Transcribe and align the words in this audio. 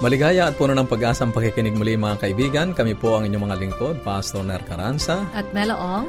Maligaya 0.00 0.48
at 0.48 0.56
puno 0.56 0.72
ng 0.72 0.88
pag-asang 0.88 1.28
pakikinig 1.28 1.76
muli 1.76 1.92
mga 1.92 2.24
kaibigan. 2.24 2.72
Kami 2.72 2.96
po 2.96 3.20
ang 3.20 3.28
inyong 3.28 3.44
mga 3.52 3.56
lingkod, 3.60 3.96
Pastor 4.00 4.40
Ner 4.40 4.64
Caranza. 4.64 5.28
At 5.36 5.44
Meloong. 5.52 6.08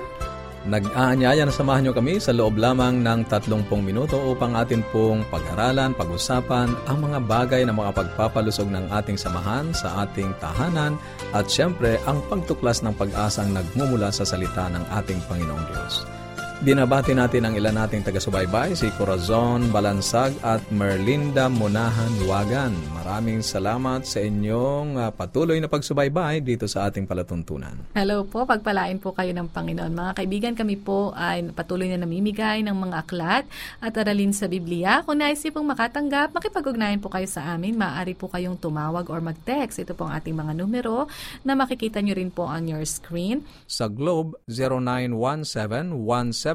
Nag-aanyaya 0.64 1.44
na 1.44 1.52
samahan 1.52 1.84
nyo 1.84 1.92
kami 1.92 2.16
sa 2.16 2.32
loob 2.32 2.56
lamang 2.56 3.04
ng 3.04 3.28
30 3.28 3.68
minuto 3.84 4.16
upang 4.16 4.56
atin 4.56 4.80
pong 4.96 5.28
pag-aralan, 5.28 5.92
pag-usapan 5.92 6.72
ang 6.88 7.04
mga 7.04 7.20
bagay 7.28 7.62
na 7.68 7.76
makapagpapalusog 7.76 8.72
ng 8.72 8.88
ating 8.96 9.20
samahan 9.20 9.76
sa 9.76 10.08
ating 10.08 10.32
tahanan 10.40 10.96
at 11.36 11.52
syempre 11.52 12.00
ang 12.08 12.24
pagtuklas 12.32 12.86
ng 12.88 12.96
pag-asang 12.96 13.52
nagmumula 13.52 14.08
sa 14.08 14.24
salita 14.24 14.72
ng 14.72 14.88
ating 15.04 15.20
Panginoong 15.28 15.66
Diyos. 15.68 16.21
Binabati 16.62 17.18
natin 17.18 17.50
ang 17.50 17.58
ilan 17.58 17.74
nating 17.74 18.06
taga-subaybay, 18.06 18.78
si 18.78 18.86
Corazon 18.94 19.74
Balansag 19.74 20.38
at 20.46 20.62
Merlinda 20.70 21.50
Munahan 21.50 22.14
Wagan. 22.30 22.78
Maraming 23.02 23.42
salamat 23.42 24.06
sa 24.06 24.22
inyong 24.22 24.94
uh, 24.94 25.10
patuloy 25.10 25.58
na 25.58 25.66
pagsubaybay 25.66 26.38
dito 26.46 26.70
sa 26.70 26.86
ating 26.86 27.10
palatuntunan. 27.10 27.74
Hello 27.98 28.30
po, 28.30 28.46
pagpalain 28.46 29.02
po 29.02 29.10
kayo 29.10 29.34
ng 29.34 29.50
Panginoon. 29.50 29.90
Mga 29.90 30.12
kaibigan, 30.14 30.54
kami 30.54 30.78
po 30.78 31.18
ay 31.18 31.50
patuloy 31.50 31.90
na 31.90 31.98
namimigay 31.98 32.62
ng 32.62 32.78
mga 32.78 33.10
aklat 33.10 33.50
at 33.82 33.98
aralin 33.98 34.30
sa 34.30 34.46
Biblia. 34.46 35.02
Kung 35.02 35.18
nais 35.18 35.42
pong 35.42 35.66
makatanggap, 35.66 36.30
makipag-ugnayan 36.30 37.02
po 37.02 37.10
kayo 37.10 37.26
sa 37.26 37.58
amin. 37.58 37.74
Maaari 37.74 38.14
po 38.14 38.30
kayong 38.30 38.62
tumawag 38.62 39.10
or 39.10 39.18
mag-text. 39.18 39.82
Ito 39.82 39.98
po 39.98 40.06
ang 40.06 40.14
ating 40.14 40.38
mga 40.38 40.54
numero 40.54 41.10
na 41.42 41.58
makikita 41.58 42.06
nyo 42.06 42.14
rin 42.14 42.30
po 42.30 42.46
on 42.46 42.70
your 42.70 42.86
screen. 42.86 43.50
Sa 43.66 43.90
Globe, 43.90 44.38
0917 44.46 45.90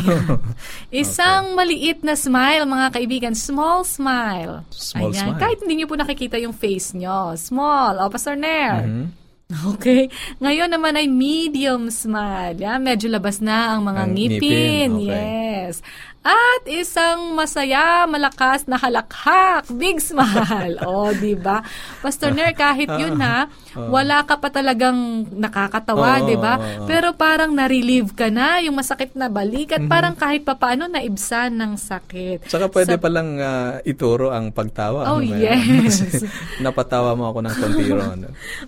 Isang 1.05 1.53
okay. 1.53 1.57
maliit 1.61 2.01
na 2.01 2.17
smile, 2.17 2.65
mga 2.65 2.97
kaibigan. 2.97 3.37
Small 3.37 3.85
smile. 3.85 4.65
Small 4.73 5.13
Ayan. 5.13 5.37
smile. 5.37 5.37
Kahit 5.37 5.61
hindi 5.61 5.85
niyo 5.85 5.85
po 5.85 6.01
nakikita 6.01 6.41
yung 6.41 6.57
face 6.57 6.97
nyo. 6.97 7.37
Small. 7.37 8.01
O, 8.01 8.09
Pastor 8.09 8.33
Ner. 8.33 8.89
Mm-hmm. 8.89 9.20
Okay. 9.75 10.07
Ngayon 10.39 10.69
naman 10.71 10.95
ay 10.95 11.07
medium 11.11 11.91
smile. 11.91 12.55
Yan, 12.59 12.79
medyo 12.81 13.11
labas 13.11 13.43
na 13.43 13.75
ang 13.75 13.83
mga 13.83 14.01
ang 14.07 14.11
ngipin. 14.15 14.39
ngipin. 14.39 14.89
Okay. 14.95 15.11
Yes. 15.11 15.75
At 16.21 16.69
isang 16.69 17.33
masaya, 17.33 18.05
malakas 18.05 18.69
na 18.69 18.77
halakhak. 18.77 19.65
Big 19.73 19.97
smile. 19.97 20.77
o, 20.85 21.09
oh, 21.09 21.11
di 21.17 21.33
ba? 21.33 21.65
Pastor 21.97 22.29
Nair, 22.37 22.53
kahit 22.53 22.93
yun 22.93 23.17
ha, 23.17 23.49
wala 23.73 24.21
ka 24.29 24.37
pa 24.37 24.53
talagang 24.53 25.25
nakakatawa, 25.33 26.21
oh, 26.21 26.29
di 26.29 26.37
ba? 26.37 26.61
Oh, 26.61 26.61
oh. 26.61 26.85
Pero 26.85 27.17
parang 27.17 27.49
na-relieve 27.49 28.13
ka 28.13 28.29
na, 28.29 28.61
yung 28.61 28.77
masakit 28.77 29.17
na 29.17 29.33
balik, 29.33 29.73
at 29.73 29.81
mm-hmm. 29.81 29.89
parang 29.89 30.13
kahit 30.13 30.45
papaano 30.45 30.85
naibsan 30.85 31.57
ng 31.57 31.73
sakit. 31.81 32.45
Saka 32.45 32.69
pwede 32.69 33.01
so, 33.01 33.01
palang 33.01 33.41
uh, 33.41 33.81
ituro 33.81 34.29
ang 34.29 34.53
pagtawa. 34.53 35.09
Oh, 35.09 35.25
ano 35.25 35.25
yes. 35.25 36.21
napatawa 36.63 37.17
mo 37.17 37.33
ako 37.33 37.39
ng 37.49 37.55
konti 37.57 37.83
ron. 37.89 38.19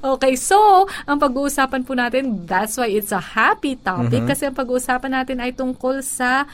okay, 0.01 0.33
so, 0.33 0.89
ang 1.05 1.21
pag-uusapan 1.21 1.85
po 1.85 1.93
natin, 1.93 2.49
that's 2.49 2.81
why 2.81 2.89
it's 2.89 3.13
a 3.13 3.21
happy 3.21 3.77
topic, 3.77 4.25
mm-hmm. 4.25 4.29
kasi 4.33 4.49
ang 4.49 4.57
pag-uusapan 4.57 5.21
natin 5.21 5.37
ay 5.37 5.53
tungkol 5.53 6.01
sa 6.01 6.49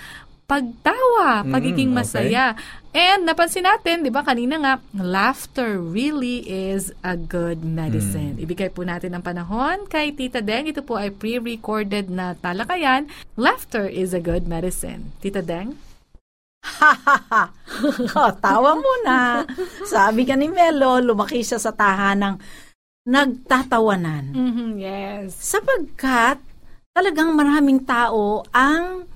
pagtawa, 0.50 1.46
mm, 1.46 1.54
pagiging 1.54 1.94
masaya. 1.94 2.58
Okay. 2.58 2.90
And 2.90 3.30
napansin 3.30 3.70
natin, 3.70 4.02
'di 4.02 4.10
ba 4.10 4.26
kanina 4.26 4.58
nga, 4.58 4.74
laughter 4.98 5.78
really 5.78 6.42
is 6.50 6.90
a 7.06 7.14
good 7.14 7.62
medicine. 7.62 8.42
Mm. 8.42 8.50
Ibigay 8.50 8.74
po 8.74 8.82
natin 8.82 9.14
ng 9.14 9.22
panahon 9.22 9.86
kay 9.86 10.10
Tita 10.10 10.42
Deng. 10.42 10.66
Ito 10.66 10.82
po 10.82 10.98
ay 10.98 11.14
pre-recorded 11.14 12.10
na 12.10 12.34
talakayan. 12.34 13.06
Laughter 13.38 13.86
is 13.86 14.10
a 14.10 14.18
good 14.18 14.50
medicine. 14.50 15.14
Tita 15.22 15.46
Deng? 15.46 15.78
Ha 16.66 16.92
ha 16.98 17.18
ha. 17.30 17.44
oh, 18.20 18.32
tawa 18.42 18.74
mo 18.74 18.94
na. 19.06 19.46
Sabi 19.86 20.26
ka 20.26 20.34
ni 20.34 20.50
Melo, 20.50 20.98
lumaki 20.98 21.46
siya 21.46 21.62
sa 21.62 21.72
tahanang 21.72 22.42
nagtatawanan. 23.06 24.34
Mm-hmm, 24.34 24.70
yes. 24.82 25.38
Sapagkat 25.38 26.42
talagang 26.92 27.38
maraming 27.38 27.86
tao 27.86 28.44
ang 28.52 29.08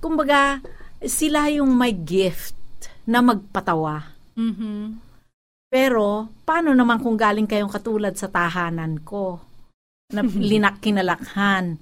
kumbaga, 0.00 0.58
sila 1.04 1.48
yung 1.52 1.72
may 1.76 1.92
gift 1.92 2.56
na 3.08 3.20
magpatawa. 3.20 4.04
Mm-hmm. 4.36 4.80
Pero, 5.70 6.26
paano 6.42 6.74
naman 6.74 6.98
kung 6.98 7.14
galing 7.14 7.46
kayong 7.46 7.70
katulad 7.70 8.18
sa 8.18 8.26
tahanan 8.26 9.00
ko? 9.06 9.38
Na 10.10 10.26
linak 10.26 10.82
kinalakhan. 10.82 11.78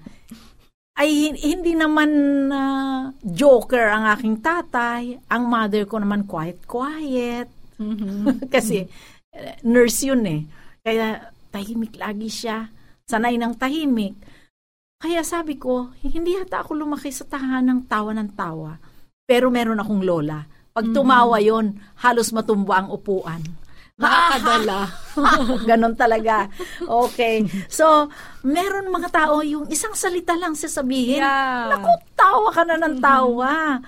Ay, 0.98 1.32
hindi 1.32 1.72
naman 1.78 2.10
uh, 2.52 3.14
joker 3.22 3.88
ang 3.88 4.04
aking 4.12 4.44
tatay. 4.44 5.16
Ang 5.30 5.42
mother 5.48 5.88
ko 5.88 6.02
naman 6.02 6.28
quiet-quiet. 6.28 7.48
Mm-hmm. 7.80 8.22
Kasi, 8.54 8.84
uh, 9.32 9.54
nurse 9.64 10.04
yun 10.04 10.22
eh. 10.26 10.42
Kaya, 10.84 11.32
tahimik 11.48 11.96
lagi 11.96 12.28
siya. 12.28 12.68
Sanay 13.08 13.40
ng 13.40 13.56
tahimik. 13.56 14.18
Kaya 14.98 15.22
sabi 15.22 15.54
ko, 15.54 15.94
hindi 16.02 16.34
yata 16.34 16.66
ako 16.66 16.74
lumaki 16.74 17.14
sa 17.14 17.22
tahanang 17.22 17.86
tawa 17.86 18.10
ng 18.18 18.34
tawa. 18.34 18.82
Pero 19.22 19.46
meron 19.46 19.78
akong 19.78 20.02
lola. 20.02 20.42
Pag 20.74 20.90
mm-hmm. 20.90 20.98
tumawa 20.98 21.38
yon 21.38 21.78
halos 22.02 22.34
matumbo 22.34 22.74
ang 22.74 22.90
upuan. 22.90 23.38
Nakakadala. 24.02 24.90
Ganon 25.70 25.94
talaga. 25.94 26.50
Okay. 26.82 27.46
So, 27.70 28.10
meron 28.42 28.90
mga 28.90 29.10
tao, 29.10 29.42
yung 29.42 29.70
isang 29.70 29.94
salita 29.94 30.34
lang 30.34 30.58
sasabihin, 30.58 31.22
yeah. 31.22 31.70
naku, 31.70 31.90
tawa 32.18 32.50
ka 32.50 32.62
na 32.66 32.78
ng 32.78 32.98
tawa. 32.98 33.82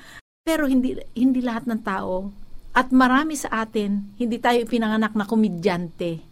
Pero 0.47 0.67
hindi 0.67 0.99
hindi 1.15 1.43
lahat 1.43 1.67
ng 1.67 1.83
tao 1.83 2.31
at 2.71 2.95
marami 2.95 3.35
sa 3.35 3.67
atin, 3.67 4.15
hindi 4.15 4.39
tayo 4.39 4.63
pinanganak 4.63 5.19
na 5.19 5.27
komedyante. 5.27 6.23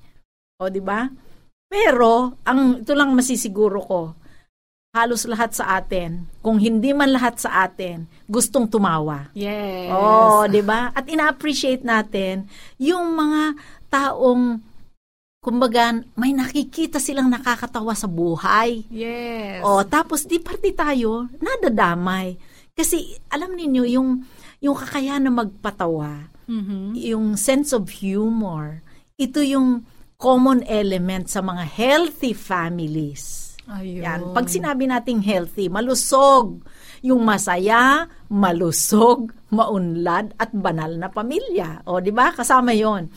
O, 0.63 0.71
di 0.71 0.79
ba? 0.79 1.07
Pero, 1.67 2.39
ang 2.47 2.83
ito 2.83 2.95
lang 2.95 3.11
masisiguro 3.15 3.83
ko, 3.83 4.01
halos 5.03 5.23
lahat 5.29 5.55
sa 5.55 5.79
atin, 5.79 6.27
kung 6.43 6.59
hindi 6.59 6.91
man 6.91 7.15
lahat 7.15 7.39
sa 7.39 7.65
atin, 7.67 8.07
gustong 8.27 8.67
tumawa. 8.67 9.31
Yes. 9.35 9.91
Oh, 9.95 10.45
'di 10.45 10.63
ba? 10.67 10.91
At 10.95 11.07
ina-appreciate 11.07 11.87
natin 11.87 12.51
yung 12.77 13.15
mga 13.15 13.55
taong 13.89 14.61
kumbaga 15.39 16.03
may 16.19 16.35
nakikita 16.35 16.99
silang 16.99 17.31
nakakatawa 17.31 17.95
sa 17.95 18.11
buhay. 18.11 18.85
Yes. 18.91 19.63
Oh, 19.63 19.81
tapos 19.87 20.27
di 20.27 20.43
parte 20.43 20.75
tayo 20.75 21.31
nadadamay. 21.39 22.37
Kasi 22.75 23.17
alam 23.31 23.55
niyo 23.55 23.87
yung 23.87 24.23
yung 24.59 24.75
kakayahan 24.75 25.23
na 25.23 25.31
magpatawa, 25.31 26.27
Mhm. 26.51 26.99
yung 26.99 27.39
sense 27.39 27.71
of 27.71 28.03
humor, 28.03 28.83
ito 29.15 29.39
yung 29.39 29.87
common 30.19 30.67
element 30.67 31.31
sa 31.31 31.39
mga 31.39 31.63
healthy 31.63 32.35
families. 32.35 33.48
Ayun. 33.69 34.03
Yan. 34.03 34.21
Pag 34.33 34.49
sinabi 34.49 34.89
nating 34.89 35.21
healthy, 35.21 35.69
malusog. 35.69 36.65
Yung 37.01 37.23
masaya, 37.23 38.09
malusog, 38.27 39.31
maunlad, 39.49 40.33
at 40.35 40.51
banal 40.51 40.97
na 40.97 41.07
pamilya. 41.07 41.85
O, 41.85 42.01
di 42.01 42.11
ba? 42.11 42.33
Kasama 42.33 42.73
yon. 42.73 43.13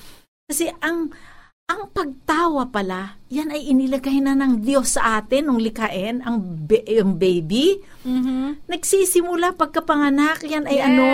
Kasi 0.45 0.67
ang 0.83 1.09
ang 1.71 1.87
pagtawa 1.87 2.67
pala, 2.67 3.15
yan 3.31 3.47
ay 3.47 3.71
inilagay 3.71 4.19
na 4.19 4.35
ng 4.35 4.59
Diyos 4.59 4.99
sa 4.99 5.15
atin 5.15 5.47
nung 5.47 5.55
likain, 5.55 6.19
ang 6.19 6.35
ba- 6.67 6.83
yung 6.83 7.15
baby. 7.15 7.79
Mhm. 8.03 8.67
Nagsisimula 8.67 9.55
pagkapanganak, 9.55 10.43
yan 10.43 10.67
ay 10.67 10.83
Yes. 10.83 10.87
ano, 10.91 11.05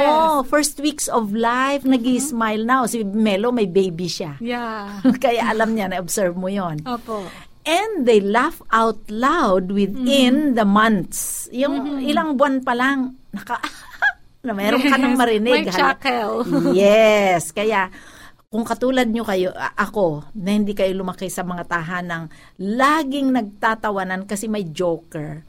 first 0.42 0.82
weeks 0.82 1.06
of 1.06 1.30
life, 1.30 1.86
nag-smile 1.86 2.66
na. 2.66 2.82
O, 2.82 2.90
si 2.90 3.06
Melo, 3.06 3.54
may 3.54 3.70
baby 3.70 4.10
siya. 4.10 4.42
Yeah. 4.42 4.98
Kaya 5.24 5.54
alam 5.54 5.78
niya, 5.78 5.94
na-observe 5.94 6.34
mo 6.34 6.50
yon 6.50 6.82
Opo. 6.90 7.22
And 7.68 8.08
they 8.08 8.24
laugh 8.24 8.64
out 8.72 9.04
loud 9.12 9.76
within 9.76 10.56
the 10.56 10.64
months. 10.64 11.52
Yung 11.52 12.00
ilang 12.00 12.40
buwan 12.40 12.64
pa 12.64 12.72
lang, 12.72 13.20
naka, 13.36 13.60
na 14.48 14.56
meron 14.56 14.80
ka 14.88 14.96
nang 14.96 15.20
marinig. 15.20 15.68
May 15.68 15.68
chuckle. 15.68 16.48
yes. 16.72 17.52
Kaya, 17.52 17.92
kung 18.48 18.64
katulad 18.64 19.12
nyo 19.12 19.28
kayo, 19.28 19.52
ako, 19.76 20.32
na 20.40 20.56
hindi 20.56 20.72
kayo 20.72 20.96
lumaki 20.96 21.28
sa 21.28 21.44
mga 21.44 21.68
tahanang 21.68 22.32
laging 22.56 23.36
nagtatawanan 23.36 24.24
kasi 24.24 24.48
may 24.48 24.64
joker, 24.64 25.44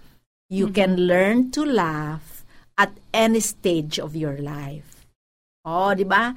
you 0.50 0.74
can 0.74 1.06
learn 1.06 1.54
to 1.54 1.62
laugh 1.62 2.42
at 2.74 2.90
any 3.14 3.38
stage 3.38 4.02
of 4.02 4.18
your 4.18 4.34
life. 4.42 5.06
Oh, 5.62 5.94
di 5.94 6.02
ba? 6.02 6.34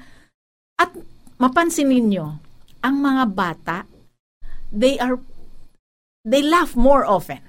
At 0.77 0.93
mapansin 1.41 1.89
ninyo, 1.89 2.25
ang 2.85 2.95
mga 3.01 3.23
bata, 3.33 3.77
they 4.69 5.01
are 5.01 5.17
they 6.25 6.41
laugh 6.45 6.77
more 6.77 7.05
often. 7.05 7.41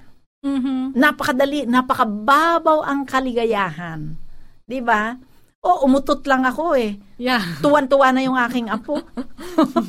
Mhm. 0.43 0.97
Napakadali, 0.97 1.63
napakababaw 1.63 2.83
ang 2.83 3.07
kaligayahan. 3.07 4.19
'Di 4.67 4.79
ba? 4.83 5.15
O 5.63 5.87
umutot 5.87 6.27
lang 6.27 6.43
ako 6.43 6.75
eh. 6.75 6.99
Yeah. 7.15 7.39
Tuwan-tuwa 7.63 8.11
na 8.11 8.21
yung 8.27 8.35
aking 8.35 8.67
apo. 8.67 8.99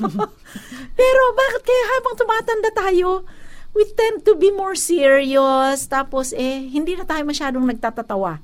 Pero 0.99 1.23
bakit 1.35 1.63
kaya 1.67 1.85
habang 1.99 2.15
tumatanda 2.15 2.71
tayo, 2.71 3.27
we 3.75 3.83
tend 3.99 4.23
to 4.23 4.39
be 4.39 4.55
more 4.55 4.79
serious, 4.79 5.91
tapos 5.91 6.31
eh, 6.31 6.71
hindi 6.71 6.95
na 6.95 7.03
tayo 7.03 7.27
masyadong 7.27 7.67
nagtatatawa. 7.67 8.39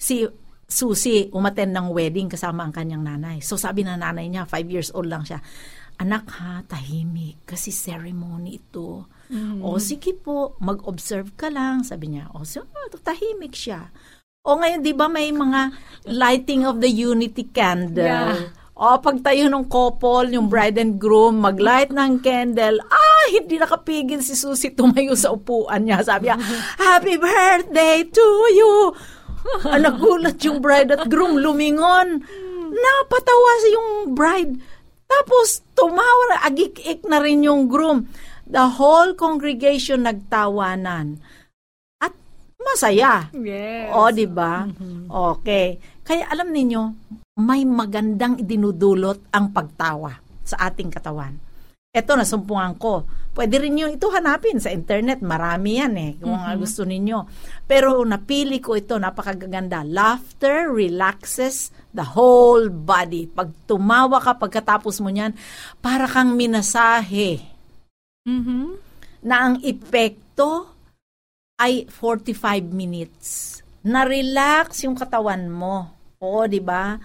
Si 0.00 0.24
Susi, 0.64 1.28
umaten 1.28 1.76
ng 1.76 1.92
wedding 1.92 2.32
kasama 2.32 2.64
ang 2.64 2.72
kanyang 2.72 3.04
nanay. 3.04 3.44
So 3.44 3.60
sabi 3.60 3.84
na 3.84 4.00
nanay 4.00 4.32
niya, 4.32 4.48
five 4.48 4.64
years 4.72 4.88
old 4.96 5.12
lang 5.12 5.28
siya, 5.28 5.44
Anak 5.94 6.26
ha, 6.42 6.58
tahimik, 6.66 7.46
kasi 7.46 7.70
ceremony 7.70 8.58
ito. 8.58 9.06
O 9.64 9.80
sige 9.80 10.12
po, 10.12 10.58
mag-observe 10.60 11.32
ka 11.34 11.48
lang, 11.48 11.82
sabi 11.86 12.16
niya. 12.16 12.28
O 12.36 12.44
so, 12.44 12.64
tahimik 13.00 13.56
siya. 13.56 13.88
O 14.44 14.60
ngayon, 14.60 14.84
di 14.84 14.92
ba 14.92 15.08
may 15.08 15.32
mga 15.32 15.72
lighting 16.04 16.68
of 16.68 16.76
the 16.84 16.90
unity 16.90 17.48
candle? 17.48 18.04
Yeah. 18.04 18.52
O 18.74 18.98
pag 18.98 19.22
tayo 19.22 19.46
ng 19.48 19.70
couple, 19.70 20.34
yung 20.34 20.50
bride 20.50 20.76
and 20.82 20.98
groom, 20.98 21.38
maglight 21.38 21.94
ng 21.94 22.20
candle, 22.20 22.82
ah, 22.82 23.24
hindi 23.30 23.56
nakapigil 23.56 24.18
si 24.20 24.34
Susie 24.34 24.74
tumayo 24.74 25.14
sa 25.14 25.32
upuan 25.32 25.86
niya. 25.86 26.02
Sabi 26.02 26.28
niya, 26.28 26.36
Happy 26.76 27.16
birthday 27.16 28.02
to 28.04 28.26
you! 28.52 28.74
ah, 29.70 29.78
nagulat 29.78 30.36
yung 30.42 30.58
bride 30.58 30.90
at 30.90 31.06
groom, 31.06 31.38
lumingon. 31.38 32.20
Napatawa 32.74 33.50
si 33.62 33.68
yung 33.72 33.90
bride. 34.12 34.58
Tapos, 35.06 35.62
tumawa 35.78 36.42
agik-ik 36.42 37.06
na 37.06 37.22
rin 37.22 37.46
yung 37.46 37.70
groom. 37.70 38.10
The 38.54 38.78
whole 38.78 39.18
congregation 39.18 40.06
nagtawanan. 40.06 41.18
At 41.98 42.14
masaya. 42.54 43.26
Yes. 43.34 43.90
O, 43.90 44.14
di 44.14 44.30
ba? 44.30 44.62
Okay. 45.34 45.82
Kaya 46.06 46.30
alam 46.30 46.54
ninyo, 46.54 46.82
may 47.42 47.66
magandang 47.66 48.38
idinudulot 48.38 49.34
ang 49.34 49.50
pagtawa 49.50 50.14
sa 50.46 50.70
ating 50.70 50.86
katawan. 50.86 51.34
Ito, 51.90 52.14
nasumpungan 52.14 52.78
ko. 52.78 53.06
Pwede 53.34 53.58
rin 53.58 53.74
nyo 53.74 53.90
ito 53.90 54.06
hanapin 54.14 54.62
sa 54.62 54.70
internet. 54.70 55.18
Marami 55.18 55.82
yan 55.82 55.94
eh, 55.98 56.12
kung 56.22 56.34
nga 56.34 56.54
gusto 56.54 56.86
ninyo. 56.86 57.18
Pero 57.66 58.06
napili 58.06 58.62
ko 58.62 58.78
ito, 58.78 58.94
napakaganda. 58.94 59.82
Laughter 59.82 60.70
relaxes 60.70 61.74
the 61.90 62.06
whole 62.14 62.70
body. 62.70 63.26
Pag 63.26 63.50
tumawa 63.66 64.22
ka 64.22 64.38
pagkatapos 64.38 65.02
mo 65.02 65.10
niyan, 65.10 65.34
para 65.82 66.06
kang 66.06 66.38
minasahe 66.38 67.53
Mhm. 68.24 68.80
na 69.24 69.36
ang 69.48 69.56
epekto 69.64 70.68
ay 71.56 71.88
45 71.88 72.68
minutes. 72.72 73.60
Na-relax 73.84 74.84
yung 74.84 74.96
katawan 74.96 75.48
mo. 75.48 75.88
Oo, 76.20 76.44
di 76.44 76.60
ba? 76.60 76.96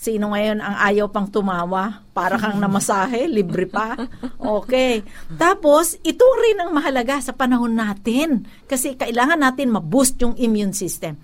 Sino 0.00 0.32
ngayon 0.32 0.64
ang 0.64 0.76
ayaw 0.80 1.12
pang 1.12 1.28
tumawa? 1.28 2.00
Para 2.16 2.40
kang 2.40 2.56
namasahe, 2.64 3.28
libre 3.28 3.68
pa. 3.68 3.92
Okay. 4.40 5.04
Tapos, 5.36 6.00
ito 6.00 6.24
rin 6.40 6.64
ang 6.64 6.72
mahalaga 6.72 7.20
sa 7.20 7.36
panahon 7.36 7.76
natin. 7.76 8.48
Kasi 8.64 8.96
kailangan 8.96 9.40
natin 9.44 9.68
ma-boost 9.68 10.16
yung 10.24 10.32
immune 10.40 10.72
system. 10.72 11.20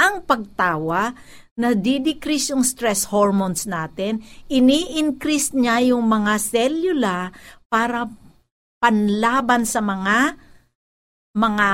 Ang 0.00 0.24
pagtawa, 0.24 1.12
na-decrease 1.60 2.56
yung 2.56 2.64
stress 2.64 3.04
hormones 3.12 3.68
natin, 3.68 4.24
ini-increase 4.48 5.52
niya 5.52 5.92
yung 5.92 6.08
mga 6.08 6.40
selula 6.40 7.30
para 7.68 8.08
panlaban 8.84 9.64
sa 9.64 9.80
mga 9.80 10.36
mga 11.34 11.68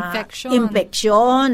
Infection. 0.00 0.50
infection. 0.56 1.50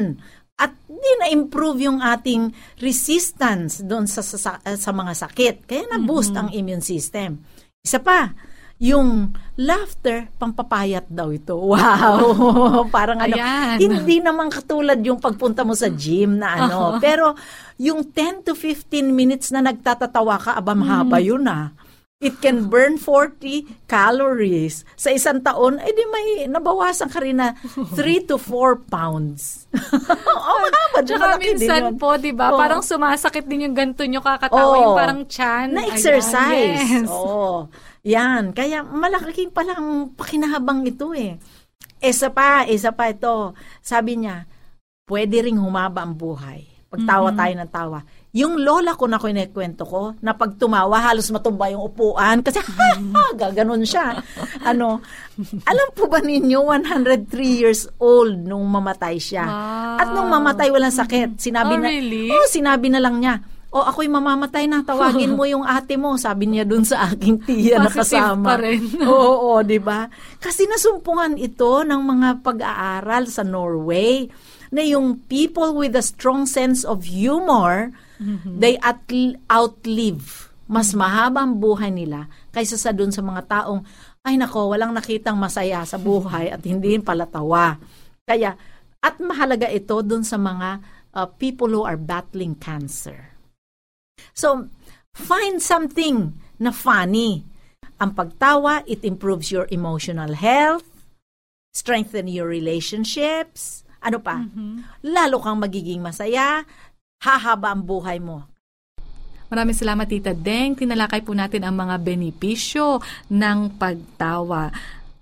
At 0.60 0.76
di 0.86 1.12
na-improve 1.24 1.88
yung 1.90 1.98
ating 1.98 2.54
resistance 2.78 3.82
doon 3.82 4.06
sa, 4.06 4.22
sa, 4.22 4.38
sa, 4.38 4.52
sa 4.60 4.90
mga 4.94 5.12
sakit. 5.18 5.54
Kaya 5.66 5.88
na-boost 5.90 6.36
ang 6.36 6.52
immune 6.54 6.84
system. 6.84 7.42
Isa 7.80 7.98
pa, 7.98 8.32
yung 8.80 9.36
laughter, 9.60 10.32
pampapayat 10.40 11.04
daw 11.08 11.28
ito. 11.32 11.52
Wow! 11.72 12.88
Parang 12.88 13.20
ano, 13.20 13.36
Ayan. 13.36 13.76
hindi 13.76 14.24
naman 14.24 14.48
katulad 14.48 14.96
yung 15.04 15.20
pagpunta 15.20 15.64
mo 15.64 15.76
sa 15.76 15.92
gym 15.92 16.40
na 16.40 16.64
ano. 16.64 16.78
Pero 17.04 17.36
yung 17.76 18.08
10 18.08 18.48
to 18.48 18.56
15 18.56 19.04
minutes 19.12 19.52
na 19.52 19.60
nagtatatawa 19.60 20.36
ka, 20.40 20.50
abam 20.56 20.80
haba 20.80 21.20
yun 21.20 21.44
ah. 21.44 21.72
It 22.20 22.36
can 22.44 22.68
burn 22.68 23.00
40 23.00 23.88
calories. 23.88 24.84
Sa 24.92 25.08
isang 25.08 25.40
taon, 25.40 25.80
eh 25.80 25.88
di 25.88 26.04
may 26.04 26.26
nabawasan 26.52 27.08
ka 27.08 27.16
rin 27.16 27.40
na 27.40 27.56
3 27.96 27.96
to 28.28 28.36
4 28.36 28.92
pounds. 28.92 29.64
oh, 30.28 30.56
mahaba. 30.60 31.00
Tsaka 31.00 31.40
din 31.40 31.56
minsan 31.56 31.80
yun. 31.80 31.96
po, 31.96 32.20
di 32.20 32.36
ba, 32.36 32.52
Oo. 32.52 32.60
parang 32.60 32.84
sumasakit 32.84 33.48
din 33.48 33.64
yung 33.64 33.72
ganto 33.72 34.04
nyo 34.04 34.20
kakatawa, 34.20 34.68
Oo. 34.68 34.82
yung 34.84 34.96
parang 35.00 35.20
chan. 35.32 35.72
na 35.72 35.80
Ayan, 35.80 35.96
exercise. 35.96 36.76
yes. 36.76 37.08
Oo. 37.08 37.72
Yan. 38.04 38.52
Kaya 38.52 38.84
malaki 38.84 39.48
palang 39.48 40.12
pakinahabang 40.12 40.84
ito 40.84 41.16
eh. 41.16 41.40
Isa 42.04 42.28
pa, 42.28 42.68
isa 42.68 42.92
pa 42.92 43.08
ito. 43.08 43.56
Sabi 43.80 44.20
niya, 44.20 44.44
pwede 45.08 45.40
ring 45.40 45.56
humaba 45.56 46.04
ang 46.04 46.12
buhay. 46.12 46.68
Pagtawa 46.92 47.32
tayo 47.32 47.54
ng 47.56 47.70
tawa. 47.72 48.04
Yung 48.30 48.62
lola 48.62 48.94
ko 48.94 49.10
na 49.10 49.18
kinikwento 49.18 49.82
ko, 49.82 50.14
na 50.22 50.38
pag 50.38 50.54
tumawa, 50.54 51.02
halos 51.02 51.34
matumba 51.34 51.66
yung 51.66 51.82
upuan. 51.82 52.46
Kasi, 52.46 52.62
ha, 52.62 52.94
ha, 52.94 53.24
gaganon 53.34 53.82
siya. 53.82 54.22
Ano, 54.62 55.02
alam 55.66 55.88
po 55.92 56.06
ba 56.06 56.22
ninyo, 56.22 56.62
103 56.62 57.26
years 57.42 57.90
old 57.98 58.38
nung 58.38 58.62
mamatay 58.64 59.18
siya. 59.18 59.42
Wow. 59.42 59.98
At 59.98 60.08
nung 60.14 60.30
mamatay, 60.30 60.70
walang 60.70 60.94
sakit. 60.94 61.42
Sinabi 61.42 61.74
Oh, 61.74 61.82
na, 61.82 61.88
really? 61.90 62.30
Oh, 62.30 62.46
sinabi 62.46 62.86
na 62.86 63.02
lang 63.02 63.18
niya, 63.18 63.42
o 63.70 63.82
ako'y 63.82 64.06
mamamatay 64.06 64.66
na, 64.66 64.82
tawagin 64.82 65.34
mo 65.34 65.42
yung 65.42 65.62
ate 65.62 65.94
mo, 65.94 66.14
sabi 66.14 66.46
niya 66.46 66.62
dun 66.62 66.82
sa 66.82 67.10
aking 67.10 67.42
tiya 67.42 67.78
na 67.78 67.90
kasama. 67.90 68.46
pa 68.46 68.56
rin. 68.58 68.82
Oo, 69.02 69.10
oo, 69.58 69.62
di 69.62 69.78
ba? 69.78 70.06
Kasi 70.38 70.70
nasumpungan 70.70 71.34
ito 71.34 71.82
ng 71.82 71.98
mga 71.98 72.28
pag-aaral 72.42 73.26
sa 73.26 73.42
Norway 73.42 74.30
na 74.70 74.82
yung 74.82 75.18
people 75.26 75.74
with 75.74 75.94
a 75.94 76.02
strong 76.02 76.46
sense 76.46 76.82
of 76.82 77.06
humor, 77.06 77.90
they 78.46 78.76
at 78.80 79.08
outlive. 79.48 80.52
Mas 80.70 80.94
mahaba 80.94 81.42
ang 81.42 81.58
buhay 81.58 81.90
nila 81.90 82.30
kaysa 82.54 82.78
sa 82.78 82.94
dun 82.94 83.10
sa 83.10 83.24
mga 83.24 83.42
taong, 83.50 83.82
ay 84.22 84.38
nako, 84.38 84.70
walang 84.70 84.94
nakitang 84.94 85.34
masaya 85.34 85.82
sa 85.82 85.98
buhay 85.98 86.52
at 86.52 86.62
hindi 86.62 86.94
pala 87.02 87.26
tawa. 87.26 87.74
Kaya, 88.22 88.54
at 89.02 89.16
mahalaga 89.18 89.66
ito 89.66 89.98
dun 90.04 90.22
sa 90.22 90.38
mga 90.38 90.78
uh, 91.16 91.26
people 91.40 91.72
who 91.72 91.82
are 91.82 91.98
battling 91.98 92.54
cancer. 92.54 93.34
So, 94.36 94.70
find 95.16 95.58
something 95.58 96.38
na 96.60 96.70
funny. 96.70 97.42
Ang 97.98 98.14
pagtawa, 98.14 98.84
it 98.86 99.02
improves 99.02 99.50
your 99.50 99.66
emotional 99.72 100.38
health, 100.38 100.86
strengthen 101.74 102.28
your 102.30 102.46
relationships, 102.46 103.82
ano 104.00 104.20
pa? 104.20 104.40
Lalo 105.04 105.36
kang 105.44 105.60
magiging 105.60 106.00
masaya, 106.00 106.64
hahaba 107.20 107.76
ang 107.76 107.84
buhay 107.84 108.16
mo. 108.16 108.48
Maraming 109.52 109.76
salamat, 109.76 110.06
Tita 110.08 110.32
Deng. 110.32 110.78
Tinalakay 110.78 111.20
po 111.20 111.36
natin 111.36 111.66
ang 111.66 111.76
mga 111.76 112.00
benepisyo 112.00 113.02
ng 113.28 113.76
pagtawa. 113.76 114.72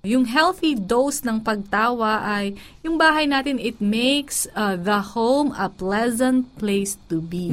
Yung 0.06 0.22
healthy 0.22 0.78
dose 0.78 1.26
ng 1.26 1.42
pagtawa 1.42 2.22
ay 2.22 2.54
yung 2.86 2.94
bahay 3.00 3.26
natin, 3.26 3.58
it 3.58 3.82
makes 3.82 4.46
uh, 4.54 4.78
the 4.78 5.00
home 5.16 5.50
a 5.58 5.66
pleasant 5.66 6.46
place 6.54 6.94
to 7.10 7.18
be. 7.18 7.50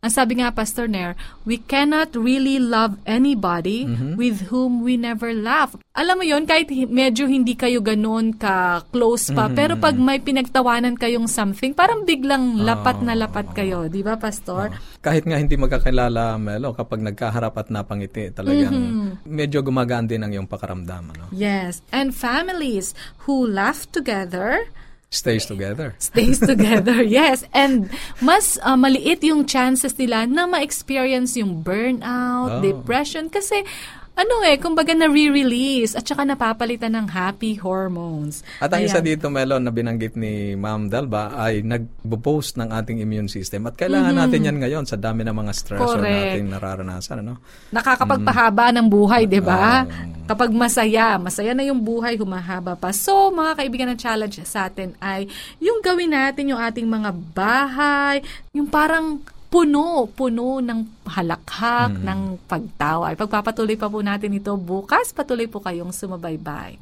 Ang 0.00 0.08
sabi 0.10 0.40
nga, 0.40 0.48
Pastor 0.48 0.88
Nair, 0.88 1.12
we 1.44 1.60
cannot 1.60 2.16
really 2.16 2.56
love 2.56 2.96
anybody 3.04 3.84
with 4.16 4.48
whom 4.48 4.80
we 4.80 4.96
never 4.96 5.36
laugh. 5.36 5.76
Alam 5.92 6.16
mo 6.16 6.24
yon 6.24 6.48
kahit 6.48 6.72
hi- 6.72 6.88
medyo 6.88 7.28
hindi 7.28 7.52
kayo 7.52 7.84
ganoon 7.84 8.32
ka-close 8.32 9.28
pa, 9.28 9.52
pero 9.52 9.76
pag 9.76 10.00
may 10.00 10.16
pinagtawanan 10.16 10.96
kayong 10.96 11.28
something, 11.28 11.76
parang 11.76 12.08
biglang 12.08 12.56
lapat 12.58 13.04
na 13.04 13.12
lapat 13.12 13.52
kayo. 13.52 13.86
Di 13.86 14.00
ba, 14.00 14.16
Pastor? 14.16 14.72
Kahit 15.00 15.28
nga 15.28 15.36
hindi 15.36 15.60
magkakilala, 15.60 16.40
Melo, 16.40 16.72
kapag 16.72 17.04
nagkaharap 17.04 17.52
at 17.54 17.68
napangiti, 17.68 18.32
talagang 18.32 18.72
Mm-hmm. 18.72 19.28
medyo 19.28 19.60
gumagaan 19.60 20.08
din 20.08 20.24
ang 20.24 20.32
iyong 20.32 20.48
pakaramdam. 20.48 21.12
Ano? 21.12 21.24
Yes. 21.30 21.84
And 21.90 22.10
families 22.10 22.96
who 23.24 23.44
laugh 23.44 23.84
together 23.86 24.64
Stays 25.10 25.42
together. 25.44 25.94
stays 25.98 26.38
together. 26.52 27.02
yes. 27.02 27.42
And 27.50 27.90
mas 28.22 28.62
uh, 28.62 28.78
maliit 28.78 29.26
yung 29.26 29.42
chances 29.42 29.98
nila 29.98 30.22
na 30.30 30.46
ma-experience 30.46 31.34
yung 31.34 31.60
Oh. 31.60 31.62
burnout, 31.66 32.62
depression. 32.62 33.26
Kasi, 33.26 33.66
ano 34.12 34.44
eh, 34.44 34.60
kumbaga 34.60 34.92
na-re-release 34.92 35.96
at 35.96 36.04
saka 36.04 36.28
napapalitan 36.28 36.92
ng 36.92 37.08
happy 37.08 37.56
hormones. 37.56 38.44
At 38.60 38.68
ang 38.68 38.84
isa 38.84 39.00
Ayan. 39.00 39.16
dito, 39.16 39.32
Melon, 39.32 39.64
na 39.64 39.72
binanggit 39.72 40.12
ni 40.12 40.52
Ma'am 40.54 40.92
Dalba 40.92 41.32
ay 41.32 41.64
nag-boost 41.64 42.60
ng 42.60 42.68
ating 42.68 43.00
immune 43.00 43.32
system. 43.32 43.64
At 43.64 43.80
kailangan 43.80 44.12
Mm-hmm. 44.12 44.20
natin 44.28 44.40
yan 44.44 44.58
ngayon 44.60 44.84
sa 44.84 45.00
dami 45.00 45.24
ng 45.24 45.32
mga 45.32 45.52
stressor 45.56 46.04
Correct. 46.04 46.36
nating 46.36 46.48
nararanasan. 46.52 47.16
Ano? 47.24 47.40
Nakakapagpahaba 47.72 48.76
ng 48.76 48.86
buhay, 48.86 49.24
di 49.24 49.40
ba? 49.40 49.88
Oh. 49.88 50.28
Kapag 50.28 50.52
masaya, 50.52 51.16
masaya 51.16 51.56
na 51.56 51.64
yung 51.64 51.80
buhay, 51.80 52.20
humahaba 52.20 52.76
pa. 52.76 52.92
So, 52.92 53.32
mga 53.32 53.56
kaibigan 53.56 53.88
ng 53.90 53.98
challenge 53.98 54.36
sa 54.44 54.68
atin 54.68 54.92
ay 55.00 55.26
yung 55.58 55.80
gawin 55.80 56.12
natin 56.12 56.52
yung 56.52 56.60
ating 56.60 56.84
mga 56.84 57.10
bahay, 57.32 58.20
yung 58.52 58.68
parang 58.68 59.18
puno, 59.50 60.06
puno 60.14 60.62
ng 60.62 61.10
halakhak, 61.10 61.98
ng 61.98 62.38
pagtawa. 62.46 63.10
Pagpapatuloy 63.18 63.74
pa 63.74 63.90
po 63.90 63.98
natin 63.98 64.38
ito 64.38 64.54
bukas, 64.54 65.10
patuloy 65.10 65.50
po 65.50 65.58
kayong 65.58 65.90
sumabaybay. 65.90 66.78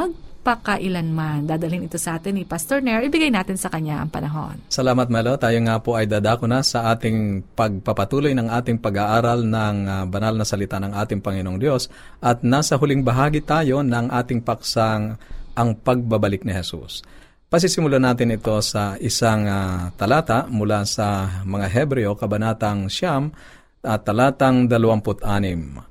magpakailanman. 0.46 1.50
Dadalhin 1.50 1.90
ito 1.90 1.98
sa 1.98 2.22
atin 2.22 2.38
ni 2.38 2.46
Pastor 2.46 2.78
Nair. 2.78 3.02
Ibigay 3.10 3.34
natin 3.34 3.58
sa 3.58 3.74
kanya 3.74 4.06
ang 4.06 4.14
panahon. 4.14 4.62
Salamat, 4.70 5.10
Melo. 5.10 5.34
Tayo 5.42 5.58
nga 5.66 5.82
po 5.82 5.98
ay 5.98 6.06
dadako 6.06 6.46
na 6.46 6.62
sa 6.62 6.94
ating 6.94 7.42
pagpapatuloy 7.58 8.38
ng 8.38 8.54
ating 8.54 8.78
pag-aaral 8.78 9.42
ng 9.42 9.76
ah, 9.90 10.06
banal 10.06 10.38
na 10.38 10.46
salita 10.46 10.78
ng 10.78 10.94
ating 10.94 11.26
Panginoong 11.26 11.58
Diyos. 11.58 11.90
At 12.22 12.46
nasa 12.46 12.78
huling 12.78 13.02
bahagi 13.02 13.42
tayo 13.42 13.82
ng 13.82 14.14
ating 14.14 14.46
paksang 14.46 15.18
ang 15.58 15.70
pagbabalik 15.82 16.46
ni 16.46 16.54
Jesus. 16.54 17.02
Pasisimulan 17.50 18.06
natin 18.06 18.38
ito 18.38 18.54
sa 18.62 19.02
isang 19.02 19.50
ah, 19.50 19.90
talata 19.98 20.46
mula 20.46 20.86
sa 20.86 21.42
mga 21.42 21.66
Hebreo, 21.74 22.14
Kabanatang 22.14 22.86
Siyam, 22.86 23.34
at 23.82 24.06
talatang 24.06 24.70
26. 24.70 25.26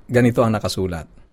Ganito 0.06 0.40
ang 0.46 0.54
nakasulat. 0.54 1.23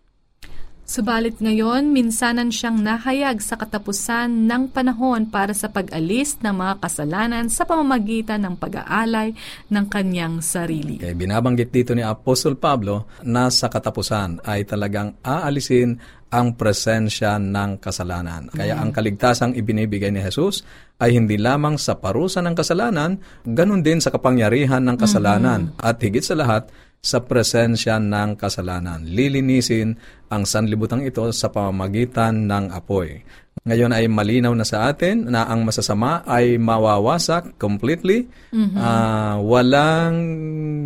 Subalit 0.91 1.39
ngayon, 1.39 1.95
minsanan 1.95 2.51
siyang 2.51 2.83
nahayag 2.83 3.39
sa 3.39 3.55
katapusan 3.55 4.27
ng 4.43 4.75
panahon 4.75 5.23
para 5.23 5.55
sa 5.55 5.71
pag-alis 5.71 6.35
ng 6.43 6.51
mga 6.51 6.83
kasalanan 6.83 7.47
sa 7.47 7.63
pamamagitan 7.63 8.43
ng 8.43 8.59
pag-aalay 8.59 9.31
ng 9.71 9.85
kanyang 9.87 10.43
sarili. 10.43 10.99
Okay, 10.99 11.15
binabanggit 11.15 11.71
dito 11.71 11.95
ni 11.95 12.03
Apostol 12.03 12.59
Pablo 12.59 13.07
na 13.23 13.47
sa 13.47 13.71
katapusan 13.71 14.43
ay 14.43 14.67
talagang 14.67 15.15
aalisin 15.23 15.95
ang 16.27 16.59
presensya 16.59 17.39
ng 17.39 17.79
kasalanan. 17.79 18.51
Kaya 18.51 18.75
ang 18.75 18.91
kaligtasang 18.91 19.55
ibinibigay 19.55 20.11
ni 20.11 20.19
Jesus 20.19 20.67
ay 20.99 21.15
hindi 21.15 21.39
lamang 21.39 21.79
sa 21.79 22.03
parusa 22.03 22.43
ng 22.43 22.55
kasalanan, 22.55 23.15
ganun 23.47 23.79
din 23.79 24.03
sa 24.03 24.11
kapangyarihan 24.11 24.83
ng 24.83 24.99
kasalanan 24.99 25.71
at 25.79 26.03
higit 26.03 26.23
sa 26.23 26.35
lahat 26.35 26.67
sa 27.01 27.25
presensya 27.25 27.97
ng 27.97 28.37
kasalanan. 28.37 29.01
Lilinisin 29.01 29.97
ang 30.29 30.45
sanlibutan 30.45 31.01
ito 31.01 31.25
sa 31.33 31.49
pamamagitan 31.49 32.45
ng 32.45 32.69
apoy. 32.69 33.25
Ngayon 33.65 33.93
ay 33.93 34.05
malinaw 34.05 34.53
na 34.53 34.65
sa 34.65 34.89
atin 34.89 35.27
na 35.29 35.49
ang 35.49 35.65
masasama 35.65 36.21
ay 36.29 36.61
mawawasak 36.61 37.57
completely. 37.57 38.29
Ah, 38.77 39.41
walang 39.41 40.15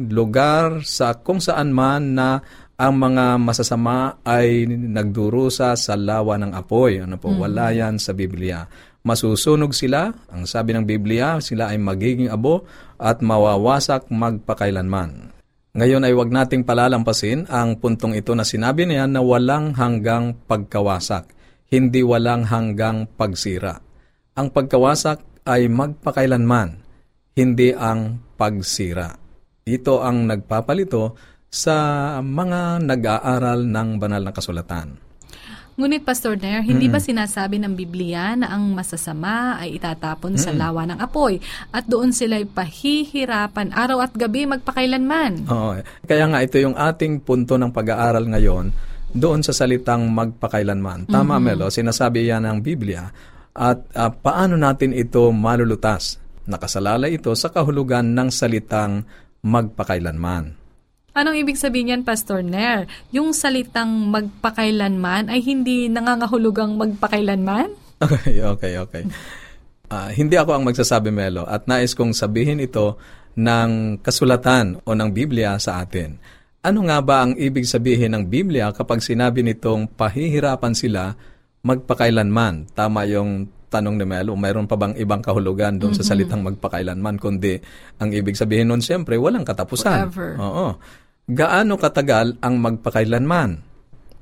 lugar 0.07 0.88
sa 0.88 1.19
kung 1.19 1.43
saan 1.43 1.75
man 1.75 2.15
na 2.15 2.39
ang 2.75 3.00
mga 3.00 3.39
masasama 3.39 4.19
ay 4.24 4.67
nagdurusa 4.67 5.75
sa 5.75 5.93
lawa 5.95 6.39
ng 6.39 6.51
apoy. 6.55 7.00
Ano 7.03 7.15
po, 7.15 7.31
wala 7.31 7.72
yan 7.72 8.00
sa 8.00 8.12
Biblia. 8.12 8.67
Masusunog 9.05 9.72
sila, 9.72 10.12
ang 10.34 10.43
sabi 10.50 10.74
ng 10.74 10.84
Biblia, 10.84 11.38
sila 11.39 11.72
ay 11.72 11.77
magiging 11.77 12.27
abo 12.27 12.65
at 12.98 13.22
mawawasak 13.22 14.10
magpakailanman. 14.10 15.35
Ngayon 15.75 16.08
ay 16.08 16.15
wag 16.15 16.32
nating 16.32 16.63
palalampasin 16.63 17.51
ang 17.51 17.75
puntong 17.75 18.15
ito 18.15 18.32
na 18.32 18.48
sinabi 18.48 18.88
niya 18.88 19.12
na 19.12 19.20
walang 19.20 19.75
hanggang 19.75 20.32
pagkawasak, 20.48 21.36
hindi 21.67 22.00
walang 22.00 22.48
hanggang 22.48 23.12
pagsira. 23.20 23.84
Ang 24.39 24.55
pagkawasak 24.55 25.44
ay 25.44 25.67
magpakailanman, 25.67 26.79
hindi 27.36 27.75
ang 27.75 28.24
pagsira. 28.39 29.20
Ito 29.67 30.00
ang 30.00 30.32
nagpapalito 30.32 31.20
sa 31.51 31.75
mga 32.24 32.79
nag-aaral 32.79 33.67
ng 33.67 33.89
banal 34.00 34.24
na 34.24 34.32
kasulatan. 34.32 35.05
Ngunit, 35.75 36.08
Pastor 36.08 36.39
Nair, 36.39 36.63
hindi 36.63 36.88
ba 36.88 37.03
sinasabi 37.03 37.60
ng 37.60 37.75
Biblia 37.75 38.32
na 38.39 38.48
ang 38.55 38.72
masasama 38.72 39.60
ay 39.60 39.75
itatapon 39.75 40.39
sa 40.39 40.55
lawa 40.55 40.88
ng 40.88 41.03
apoy 41.03 41.44
at 41.75 41.84
doon 41.84 42.15
sila'y 42.15 42.48
pahihirapan 42.48 43.75
araw 43.75 44.00
at 44.00 44.15
gabi 44.15 44.48
magpakailanman? 44.48 45.51
Oo. 45.51 45.75
Kaya 46.08 46.32
nga 46.32 46.39
ito 46.39 46.63
yung 46.63 46.79
ating 46.79 47.27
punto 47.27 47.60
ng 47.60 47.75
pag-aaral 47.75 48.24
ngayon 48.24 48.72
doon 49.12 49.44
sa 49.44 49.51
salitang 49.51 50.08
magpakailanman. 50.15 51.12
Tama, 51.12 51.44
Melo, 51.44 51.67
sinasabi 51.67 52.32
yan 52.32 52.48
ng 52.48 52.63
Biblia. 52.63 53.12
At 53.51 53.84
ah, 54.00 54.15
paano 54.15 54.55
natin 54.55 54.96
ito 54.96 55.27
malulutas? 55.36 56.24
Nakasalalay 56.48 57.20
ito 57.20 57.36
sa 57.36 57.51
kahulugan 57.51 58.15
ng 58.15 58.32
salitang 58.32 59.03
magpakailanman. 59.44 60.64
Anong 61.15 61.39
ibig 61.39 61.55
sabihin 61.55 61.95
yan, 61.95 62.03
Pastor 62.03 62.43
Nair? 62.43 62.91
Yung 63.15 63.31
salitang 63.31 64.12
magpakailanman 64.12 65.31
ay 65.31 65.39
hindi 65.39 65.88
nangangahulugang 65.88 66.75
magpakailanman? 66.75 67.72
Okay, 67.95 68.43
okay, 68.43 68.74
okay. 68.75 69.03
Ah, 69.88 70.12
hindi 70.12 70.36
ako 70.36 70.51
ang 70.51 70.67
magsasabi, 70.67 71.15
Melo, 71.15 71.48
at 71.48 71.63
nais 71.63 71.95
kong 71.95 72.12
sabihin 72.12 72.60
ito 72.60 73.00
ng 73.39 74.03
kasulatan 74.03 74.84
o 74.84 74.91
ng 74.91 75.10
Biblia 75.15 75.55
sa 75.63 75.79
atin. 75.79 76.19
Ano 76.60 76.84
nga 76.91 77.00
ba 77.00 77.24
ang 77.24 77.39
ibig 77.39 77.63
sabihin 77.63 78.12
ng 78.12 78.27
Biblia 78.27 78.75
kapag 78.75 79.00
sinabi 79.00 79.48
nitong 79.48 79.95
pahihirapan 79.95 80.75
sila 80.75 81.15
magpakailanman? 81.63 82.75
Tama 82.75 83.07
yung 83.07 83.48
tanong 83.72 83.95
ni 83.95 84.03
Melo, 84.03 84.36
mayroon 84.36 84.67
pa 84.67 84.75
bang 84.75 84.91
ibang 85.00 85.24
kahulugan 85.24 85.79
doon 85.79 85.95
sa 85.95 86.03
salitang 86.03 86.43
magpakailanman? 86.43 87.15
Kundi, 87.15 87.55
ang 88.03 88.12
ibig 88.12 88.36
sabihin 88.36 88.75
nun, 88.75 88.84
siyempre, 88.84 89.15
walang 89.15 89.48
katapusan. 89.48 90.12
Forever. 90.12 90.29
Oo. 90.43 90.67
Gaano 91.25 91.82
katagal 91.82 92.38
ang 92.38 92.62
magpakailanman? 92.62 93.58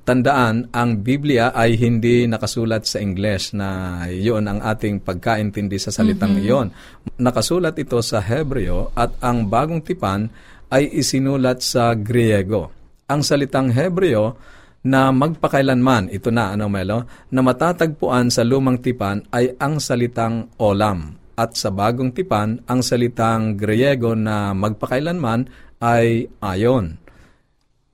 Tandaan, 0.08 0.72
ang 0.72 1.04
Biblia 1.04 1.52
ay 1.52 1.76
hindi 1.76 2.24
nakasulat 2.24 2.88
sa 2.88 3.04
English 3.04 3.52
na 3.52 4.00
iyon 4.08 4.48
ang 4.48 4.64
ating 4.64 5.04
pagkaintindi 5.04 5.84
sa 5.84 5.92
salitang 5.92 6.40
iyon. 6.40 6.72
Nakasulat 7.20 7.76
ito 7.76 8.00
sa 8.00 8.24
Hebreo 8.24 8.96
at 8.96 9.20
ang 9.20 9.52
bagong 9.52 9.84
tipan 9.84 10.32
ay 10.72 10.96
isinulat 10.96 11.60
sa 11.60 11.92
Griego. 11.92 12.72
Ang 13.12 13.20
salitang 13.20 13.68
Hebreo 13.76 14.40
na 14.88 15.12
magpakailanman, 15.12 16.08
ito 16.08 16.32
na 16.32 16.56
ano 16.56 16.72
Melo, 16.72 17.04
na 17.36 17.44
matatagpuan 17.44 18.32
sa 18.32 18.48
lumang 18.48 18.80
tipan 18.80 19.28
ay 19.36 19.60
ang 19.60 19.84
salitang 19.84 20.56
olam. 20.56 21.20
At 21.36 21.60
sa 21.60 21.68
bagong 21.68 22.16
tipan, 22.16 22.64
ang 22.64 22.80
salitang 22.80 23.60
Griego 23.60 24.16
na 24.16 24.56
magpakailanman 24.56 25.73
ay 25.84 26.32
ayon. 26.40 26.96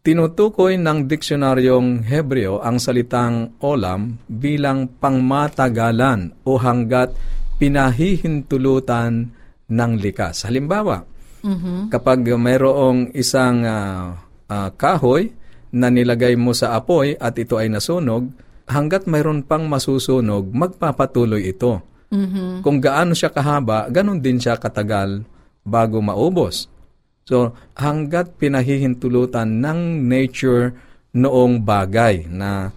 Tinutukoy 0.05 0.77
ng 0.77 1.09
diksionaryong 1.09 2.05
Hebreo 2.05 2.61
ang 2.61 2.77
salitang 2.77 3.57
olam 3.59 4.21
bilang 4.29 4.87
pangmatagalan 5.01 6.37
o 6.45 6.55
hanggat 6.61 7.11
pinahihintulutan 7.59 9.33
ng 9.69 9.91
likas. 9.99 10.47
Halimbawa, 10.47 11.03
kapag 11.91 12.23
mayroong 12.23 13.11
isang 13.11 13.67
ah, 13.67 14.23
ah, 14.47 14.69
kahoy 14.71 15.35
na 15.75 15.91
nilagay 15.91 16.33
mo 16.39 16.55
sa 16.55 16.79
apoy 16.79 17.19
at 17.19 17.35
ito 17.35 17.59
ay 17.59 17.67
nasunog, 17.67 18.31
hanggat 18.69 19.05
mayroon 19.09 19.43
pang 19.43 19.67
masusunog, 19.67 20.49
magpapatuloy 20.53 21.49
ito. 21.49 21.81
Kung 22.65 22.81
gaano 22.81 23.13
siya 23.13 23.29
kahaba, 23.29 23.85
ganun 23.91 24.17
din 24.17 24.41
siya 24.41 24.57
katagal 24.57 25.21
bago 25.61 26.01
maubos. 26.01 26.71
So, 27.29 27.53
hanggat 27.77 28.41
pinahihintulutan 28.41 29.61
ng 29.61 30.09
nature 30.09 30.73
noong 31.13 31.61
bagay 31.61 32.25
na 32.25 32.73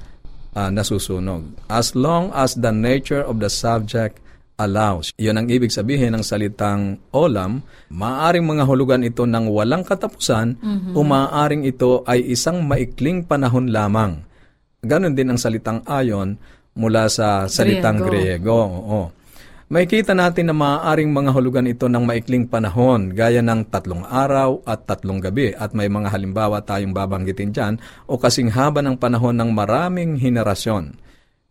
ah, 0.53 0.69
nasusunog. 0.69 1.57
As 1.73 1.97
long 1.97 2.29
as 2.37 2.61
the 2.61 2.69
nature 2.69 3.25
of 3.25 3.41
the 3.41 3.49
subject 3.49 4.21
allows. 4.61 5.11
Iyon 5.17 5.41
ang 5.41 5.49
ibig 5.49 5.73
sabihin 5.73 6.13
ng 6.13 6.25
salitang 6.25 7.01
olam. 7.11 7.65
Maaaring 7.91 8.45
mga 8.45 8.69
hulugan 8.69 9.03
ito 9.03 9.25
ng 9.25 9.49
walang 9.49 9.83
katapusan 9.83 10.61
o 10.93 11.03
maaaring 11.03 11.65
ito 11.67 12.05
ay 12.05 12.23
isang 12.31 12.63
maikling 12.63 13.25
panahon 13.25 13.73
lamang. 13.73 14.23
Ganon 14.85 15.17
din 15.17 15.33
ang 15.33 15.39
salitang 15.41 15.83
ayon 15.89 16.37
mula 16.77 17.09
sa 17.09 17.47
salitang 17.47 18.01
Griego. 18.01 18.55
Oo. 18.55 19.03
May 19.73 19.89
kita 19.89 20.13
natin 20.13 20.53
na 20.53 20.55
maaaring 20.55 21.09
mga 21.09 21.33
hulugan 21.33 21.65
ito 21.65 21.89
ng 21.89 22.05
maikling 22.05 22.45
panahon, 22.45 23.09
gaya 23.17 23.41
ng 23.41 23.73
tatlong 23.73 24.05
araw 24.05 24.61
at 24.69 24.85
tatlong 24.85 25.17
gabi, 25.17 25.57
at 25.57 25.73
may 25.73 25.89
mga 25.89 26.13
halimbawa 26.13 26.61
tayong 26.61 26.93
babanggitin 26.93 27.57
dyan, 27.57 27.75
o 28.05 28.21
kasing 28.21 28.53
haba 28.53 28.85
ng 28.85 29.01
panahon 29.01 29.33
ng 29.33 29.49
maraming 29.49 30.21
henerasyon. 30.21 31.01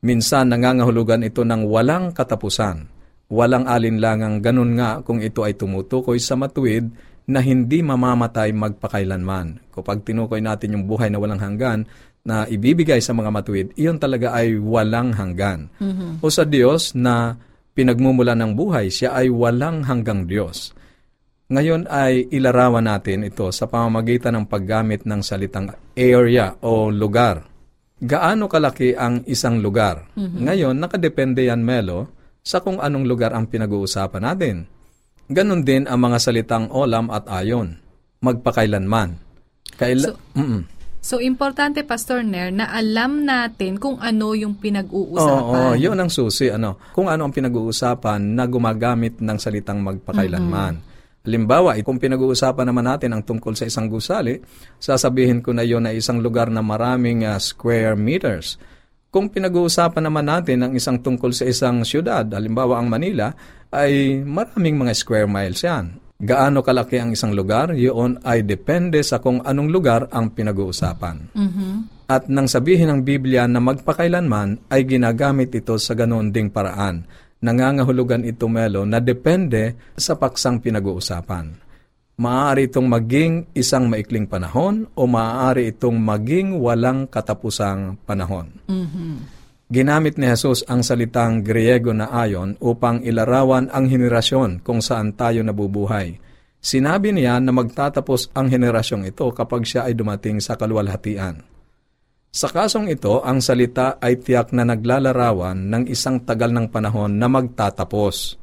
Minsan 0.06 0.54
nangangahulugan 0.54 1.26
ito 1.26 1.42
ng 1.42 1.66
walang 1.66 2.14
katapusan. 2.14 2.86
Walang 3.26 3.66
alinlangang 3.66 4.38
ganun 4.38 4.78
nga 4.78 5.02
kung 5.02 5.18
ito 5.18 5.42
ay 5.42 5.58
tumutukoy 5.58 6.22
sa 6.22 6.38
matuwid 6.38 6.94
na 7.26 7.42
hindi 7.42 7.82
mamamatay 7.82 8.54
magpakailanman. 8.54 9.74
Kapag 9.74 10.06
tinukoy 10.06 10.46
natin 10.46 10.78
yung 10.78 10.86
buhay 10.86 11.10
na 11.10 11.18
walang 11.18 11.42
hanggan, 11.42 11.90
na 12.22 12.46
ibibigay 12.46 13.02
sa 13.02 13.18
mga 13.18 13.34
matuwid, 13.34 13.74
iyon 13.82 13.98
talaga 13.98 14.38
ay 14.38 14.62
walang 14.62 15.10
hanggan. 15.10 15.74
O 16.22 16.30
sa 16.30 16.46
Diyos 16.46 16.94
na 16.94 17.50
pinagmumula 17.82 18.38
ng 18.38 18.54
buhay, 18.54 18.94
siya 18.94 19.18
ay 19.18 19.34
walang 19.34 19.82
hanggang 19.82 20.30
Diyos. 20.30 20.78
Ngayon 21.52 21.90
ay 21.90 22.32
ilarawan 22.32 22.86
natin 22.86 23.28
ito 23.28 23.50
sa 23.52 23.68
pamamagitan 23.68 24.38
ng 24.38 24.46
paggamit 24.48 25.04
ng 25.04 25.20
salitang 25.20 25.68
area 25.92 26.56
o 26.64 26.88
lugar. 26.88 27.44
Gaano 27.98 28.48
kalaki 28.48 28.96
ang 28.96 29.26
isang 29.28 29.60
lugar? 29.60 30.14
Ngayon, 30.16 30.80
nakadepende 30.80 31.46
yan, 31.46 31.62
Melo, 31.62 32.14
sa 32.42 32.64
kung 32.64 32.80
anong 32.80 33.06
lugar 33.06 33.36
ang 33.36 33.46
pinag-uusapan 33.46 34.24
natin. 34.24 34.58
Ganon 35.28 35.62
din 35.62 35.86
ang 35.86 36.02
mga 36.02 36.18
salitang 36.18 36.72
olam 36.72 37.12
at 37.12 37.30
ayon. 37.30 37.78
Magpakailanman. 38.22 39.20
Kaila- 39.76 40.14
So- 40.14 40.20
Mm-mm. 40.40 40.62
So, 41.02 41.18
importante, 41.18 41.82
Pastor 41.82 42.22
Nair, 42.22 42.54
na 42.54 42.70
alam 42.70 43.26
natin 43.26 43.82
kung 43.82 43.98
ano 43.98 44.38
yung 44.38 44.54
Oo, 44.54 44.62
pinag-uusapan. 44.62 45.82
yun 45.82 45.98
ang 45.98 46.14
susi. 46.14 46.54
Ano, 46.54 46.78
kung 46.94 47.10
ano 47.10 47.26
ang 47.26 47.34
pinag-uusapan 47.34 48.22
na 48.38 48.46
gumagamit 48.46 49.18
ng 49.18 49.38
salitang 49.42 49.82
magpakailanman. 49.82 50.78
Halimbawa, 51.22 51.78
kung 51.86 52.02
pinag-uusapan 52.02 52.66
naman 52.66 52.86
natin 52.86 53.14
ang 53.14 53.22
tungkol 53.22 53.54
sa 53.54 53.70
isang 53.70 53.86
gusali, 53.90 54.42
sasabihin 54.82 55.42
ko 55.42 55.54
na 55.54 55.62
yon 55.62 55.86
ay 55.86 56.02
isang 56.02 56.18
lugar 56.18 56.50
na 56.50 56.66
maraming 56.66 57.30
ah, 57.30 57.38
square 57.38 57.94
meters. 57.94 58.58
Kung 59.14 59.30
pinag-uusapan 59.30 60.02
naman 60.02 60.26
natin 60.26 60.66
ang 60.66 60.74
isang 60.74 60.98
tungkol 60.98 61.30
sa 61.30 61.46
isang 61.46 61.86
syudad, 61.86 62.26
halimbawa 62.26 62.82
ang 62.82 62.90
Manila, 62.90 63.30
ay 63.70 64.22
maraming 64.26 64.82
mga 64.82 64.94
square 64.98 65.30
miles 65.30 65.62
yan. 65.62 66.01
Gaano 66.22 66.62
kalaki 66.62 67.02
ang 67.02 67.18
isang 67.18 67.34
lugar, 67.34 67.74
yun 67.74 68.22
ay 68.22 68.46
depende 68.46 69.02
sa 69.02 69.18
kung 69.18 69.42
anong 69.42 69.70
lugar 69.74 70.06
ang 70.14 70.30
pinag-uusapan. 70.30 71.34
At 72.06 72.30
nang 72.30 72.46
sabihin 72.46 72.94
ng 72.94 73.02
Biblia 73.02 73.50
na 73.50 73.58
magpakailanman 73.58 74.70
ay 74.70 74.86
ginagamit 74.86 75.50
ito 75.58 75.82
sa 75.82 75.98
ganoon 75.98 76.30
ding 76.30 76.54
paraan. 76.54 77.10
Nangangahulugan 77.42 78.22
ito 78.22 78.46
melo 78.46 78.86
na 78.86 79.02
depende 79.02 79.74
sa 79.98 80.14
paksang 80.14 80.62
pinag-uusapan. 80.62 81.58
Maaari 82.22 82.70
itong 82.70 82.86
maging 82.86 83.50
isang 83.58 83.90
maikling 83.90 84.30
panahon 84.30 84.86
o 84.94 85.10
maaari 85.10 85.74
itong 85.74 85.98
maging 85.98 86.62
walang 86.62 87.10
katapusang 87.10 87.98
panahon. 88.06 88.62
Ginamit 89.72 90.20
ni 90.20 90.28
Jesus 90.28 90.68
ang 90.68 90.84
salitang 90.84 91.48
Griego 91.48 91.96
na 91.96 92.12
ayon 92.12 92.60
upang 92.60 93.08
ilarawan 93.08 93.72
ang 93.72 93.88
henerasyon 93.88 94.60
kung 94.68 94.84
saan 94.84 95.16
tayo 95.16 95.48
nabubuhay. 95.48 96.20
Sinabi 96.60 97.16
niya 97.16 97.40
na 97.40 97.56
magtatapos 97.56 98.36
ang 98.36 98.52
henerasyong 98.52 99.08
ito 99.08 99.32
kapag 99.32 99.64
siya 99.64 99.88
ay 99.88 99.96
dumating 99.96 100.44
sa 100.44 100.60
kaluwalhatian. 100.60 101.40
Sa 102.36 102.52
kasong 102.52 102.92
ito, 102.92 103.24
ang 103.24 103.40
salita 103.40 103.96
ay 104.04 104.20
tiyak 104.20 104.52
na 104.52 104.68
naglalarawan 104.68 105.56
ng 105.56 105.84
isang 105.88 106.20
tagal 106.28 106.52
ng 106.52 106.68
panahon 106.68 107.16
na 107.16 107.32
magtatapos. 107.32 108.36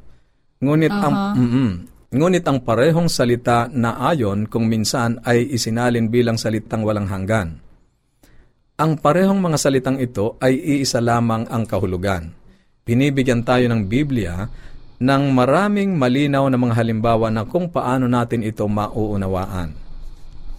Ngunit 0.64 0.92
ang 0.96 1.36
Mm-mm. 1.36 1.70
ngunit 2.08 2.44
ang 2.48 2.64
parehong 2.64 3.12
salita 3.12 3.68
na 3.68 4.00
ayon 4.00 4.48
kung 4.48 4.64
minsan 4.64 5.20
ay 5.28 5.44
isinalin 5.52 6.08
bilang 6.08 6.40
salitang 6.40 6.88
walang 6.88 7.04
hanggan. 7.04 7.67
Ang 8.78 8.94
parehong 8.94 9.42
mga 9.42 9.58
salitang 9.58 9.98
ito 9.98 10.38
ay 10.38 10.54
iisa 10.54 11.02
lamang 11.02 11.50
ang 11.50 11.66
kahulugan. 11.66 12.30
Binibigyan 12.86 13.42
tayo 13.42 13.66
ng 13.66 13.90
Biblia 13.90 14.46
ng 15.02 15.22
maraming 15.34 15.98
malinaw 15.98 16.46
na 16.46 16.54
mga 16.54 16.78
halimbawa 16.78 17.26
na 17.26 17.42
kung 17.42 17.74
paano 17.74 18.06
natin 18.06 18.46
ito 18.46 18.62
mauunawaan. 18.70 19.74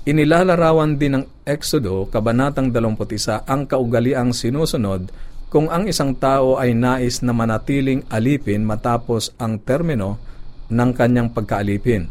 Inilalarawan 0.04 1.00
din 1.00 1.16
ng 1.16 1.48
Exodo, 1.48 2.12
Kabanatang 2.12 2.76
21, 2.76 3.48
ang 3.48 3.64
kaugaliang 3.64 4.36
sinusunod 4.36 5.08
kung 5.48 5.72
ang 5.72 5.88
isang 5.88 6.12
tao 6.20 6.60
ay 6.60 6.76
nais 6.76 7.24
na 7.24 7.32
manatiling 7.32 8.04
alipin 8.12 8.68
matapos 8.68 9.32
ang 9.40 9.64
termino 9.64 10.20
ng 10.68 10.92
kanyang 10.92 11.32
pagkaalipin. 11.32 12.04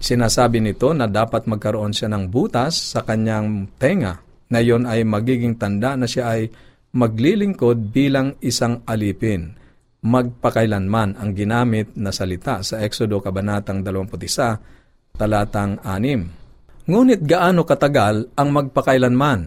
Sinasabi 0.00 0.64
nito 0.64 0.88
na 0.96 1.04
dapat 1.04 1.44
magkaroon 1.44 1.92
siya 1.92 2.08
ng 2.16 2.32
butas 2.32 2.96
sa 2.96 3.04
kanyang 3.04 3.68
tenga 3.76 4.24
na 4.48 4.60
yon 4.64 4.88
ay 4.88 5.04
magiging 5.04 5.56
tanda 5.56 5.94
na 5.96 6.08
siya 6.08 6.36
ay 6.36 6.48
maglilingkod 6.96 7.92
bilang 7.92 8.36
isang 8.40 8.80
alipin. 8.88 9.54
Magpakailanman 9.98 11.18
ang 11.18 11.30
ginamit 11.34 11.92
na 11.98 12.14
salita 12.14 12.62
sa 12.62 12.80
Exodo 12.80 13.18
Kabanatang 13.18 13.82
21, 13.82 15.18
talatang 15.18 15.82
6. 15.82 16.88
Ngunit 16.88 17.20
gaano 17.20 17.68
katagal 17.68 18.32
ang 18.32 18.48
magpakailanman? 18.54 19.40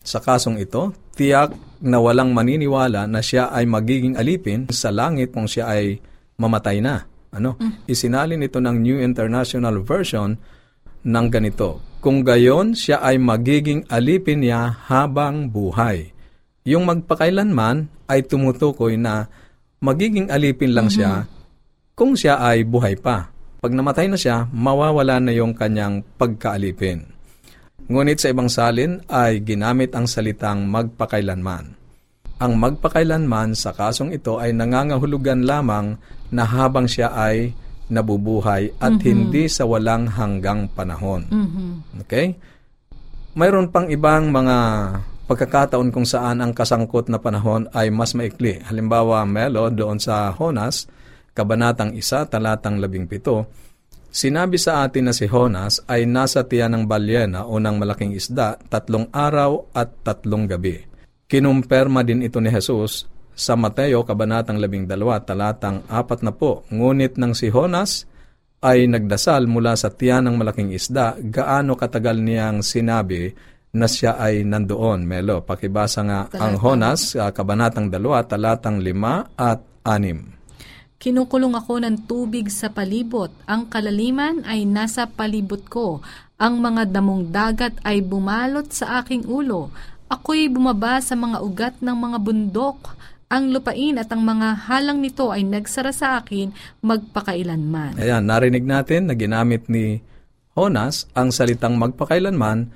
Sa 0.00 0.16
kasong 0.24 0.56
ito, 0.56 0.96
tiyak 1.12 1.52
na 1.84 2.00
walang 2.00 2.32
maniniwala 2.32 3.04
na 3.04 3.20
siya 3.20 3.52
ay 3.52 3.68
magiging 3.68 4.16
alipin 4.16 4.72
sa 4.72 4.88
langit 4.88 5.28
kung 5.28 5.44
siya 5.44 5.76
ay 5.76 6.00
mamatay 6.40 6.80
na. 6.80 7.04
Ano? 7.36 7.60
Isinalin 7.84 8.40
ito 8.40 8.58
ng 8.58 8.76
New 8.80 8.96
International 8.96 9.76
Version 9.84 10.34
ng 11.04 11.26
ganito. 11.32 11.80
Kung 12.00 12.24
gayon, 12.24 12.72
siya 12.72 13.04
ay 13.04 13.20
magiging 13.20 13.84
alipin 13.92 14.40
niya 14.40 14.72
habang 14.88 15.52
buhay. 15.52 16.12
Yung 16.64 16.88
magpakailanman 16.88 17.88
ay 18.08 18.24
tumutukoy 18.24 18.96
na 18.96 19.28
magiging 19.84 20.32
alipin 20.32 20.72
lang 20.72 20.88
siya 20.88 21.24
kung 21.92 22.16
siya 22.16 22.40
ay 22.40 22.64
buhay 22.64 22.96
pa. 22.96 23.28
Pag 23.60 23.76
namatay 23.76 24.08
na 24.08 24.16
siya, 24.16 24.48
mawawala 24.48 25.20
na 25.20 25.36
yung 25.36 25.52
kanyang 25.52 26.00
pagkaalipin. 26.16 27.04
Ngunit 27.92 28.16
sa 28.22 28.32
ibang 28.32 28.48
salin 28.48 29.04
ay 29.12 29.44
ginamit 29.44 29.92
ang 29.92 30.08
salitang 30.08 30.64
magpakailanman. 30.64 31.76
ang 32.40 32.56
magpakailanman 32.56 33.52
sa 33.52 33.76
kasong 33.76 34.16
ito 34.16 34.40
ay 34.40 34.56
nangangahulugan 34.56 35.44
lamang 35.44 36.00
na 36.32 36.48
habang 36.48 36.88
siya 36.88 37.12
ay 37.12 37.52
nabubuhay 37.90 38.72
at 38.78 38.96
hindi 39.02 39.50
sa 39.50 39.66
walang 39.66 40.06
hanggang 40.06 40.70
panahon. 40.70 41.26
Okay? 42.06 42.38
Mayroon 43.34 43.70
pang 43.70 43.86
ibang 43.90 44.30
mga 44.30 44.56
pagkakataon 45.30 45.94
kung 45.94 46.06
saan 46.06 46.42
ang 46.42 46.50
kasangkot 46.50 47.06
na 47.06 47.22
panahon 47.22 47.70
ay 47.70 47.90
mas 47.94 48.18
maikli. 48.18 48.58
Halimbawa, 48.66 49.22
Melo, 49.22 49.70
doon 49.70 50.02
sa 50.02 50.34
Honas, 50.34 50.90
Kabanatang 51.30 51.94
1, 51.94 52.26
talatang 52.26 52.82
17, 52.82 54.10
Sinabi 54.10 54.58
sa 54.58 54.82
atin 54.82 55.06
na 55.06 55.14
si 55.14 55.30
Honas 55.30 55.86
ay 55.86 56.02
nasa 56.02 56.42
tiyan 56.42 56.74
ng 56.74 56.84
balyena 56.90 57.46
o 57.46 57.62
ng 57.62 57.78
malaking 57.78 58.10
isda 58.10 58.58
tatlong 58.66 59.06
araw 59.14 59.70
at 59.70 60.02
tatlong 60.02 60.50
gabi. 60.50 60.82
Kinumperma 61.30 62.02
din 62.02 62.26
ito 62.26 62.42
ni 62.42 62.50
Jesus 62.50 63.06
sa 63.40 63.56
Mateo 63.56 64.04
Kabanatang 64.04 64.60
12, 64.60 65.00
talatang 65.24 65.80
4 65.88 66.26
na 66.28 66.32
po. 66.36 66.68
Ngunit 66.68 67.16
nang 67.16 67.32
si 67.32 67.48
Honas 67.48 68.04
ay 68.60 68.84
nagdasal 68.84 69.48
mula 69.48 69.72
sa 69.80 69.88
tiyan 69.88 70.28
ng 70.28 70.36
malaking 70.36 70.76
isda, 70.76 71.16
gaano 71.16 71.72
katagal 71.80 72.20
niyang 72.20 72.60
sinabi 72.60 73.32
na 73.72 73.88
siya 73.88 74.20
ay 74.20 74.44
nandoon. 74.44 75.08
Melo, 75.08 75.40
pakibasa 75.40 76.04
nga 76.04 76.28
Talata. 76.28 76.44
ang 76.44 76.54
Honas, 76.60 77.16
uh, 77.16 77.32
Kabanatang 77.32 77.88
2, 77.88 78.28
talatang 78.28 78.84
5 78.84 79.40
at 79.40 79.64
6. 79.88 81.00
Kinukulong 81.00 81.56
ako 81.56 81.80
ng 81.80 82.04
tubig 82.04 82.52
sa 82.52 82.68
palibot. 82.68 83.32
Ang 83.48 83.72
kalaliman 83.72 84.44
ay 84.44 84.68
nasa 84.68 85.08
palibot 85.08 85.64
ko. 85.64 86.04
Ang 86.36 86.60
mga 86.60 86.92
damong 86.92 87.32
dagat 87.32 87.80
ay 87.88 88.04
bumalot 88.04 88.68
sa 88.68 89.00
aking 89.00 89.24
ulo. 89.24 89.72
Ako'y 90.12 90.52
bumaba 90.52 91.00
sa 91.00 91.16
mga 91.16 91.40
ugat 91.40 91.74
ng 91.80 91.96
mga 91.96 92.18
bundok. 92.20 93.00
Ang 93.30 93.54
lupain 93.54 93.94
at 93.94 94.10
ang 94.10 94.26
mga 94.26 94.66
halang 94.66 94.98
nito 94.98 95.30
ay 95.30 95.46
nagsara 95.46 95.94
sa 95.94 96.18
akin 96.18 96.50
magpakailanman. 96.82 97.94
Ayan, 98.02 98.26
narinig 98.26 98.66
natin 98.66 99.06
na 99.06 99.14
ginamit 99.14 99.70
ni 99.70 100.02
Honas 100.58 101.06
ang 101.14 101.30
salitang 101.30 101.78
magpakailanman 101.78 102.74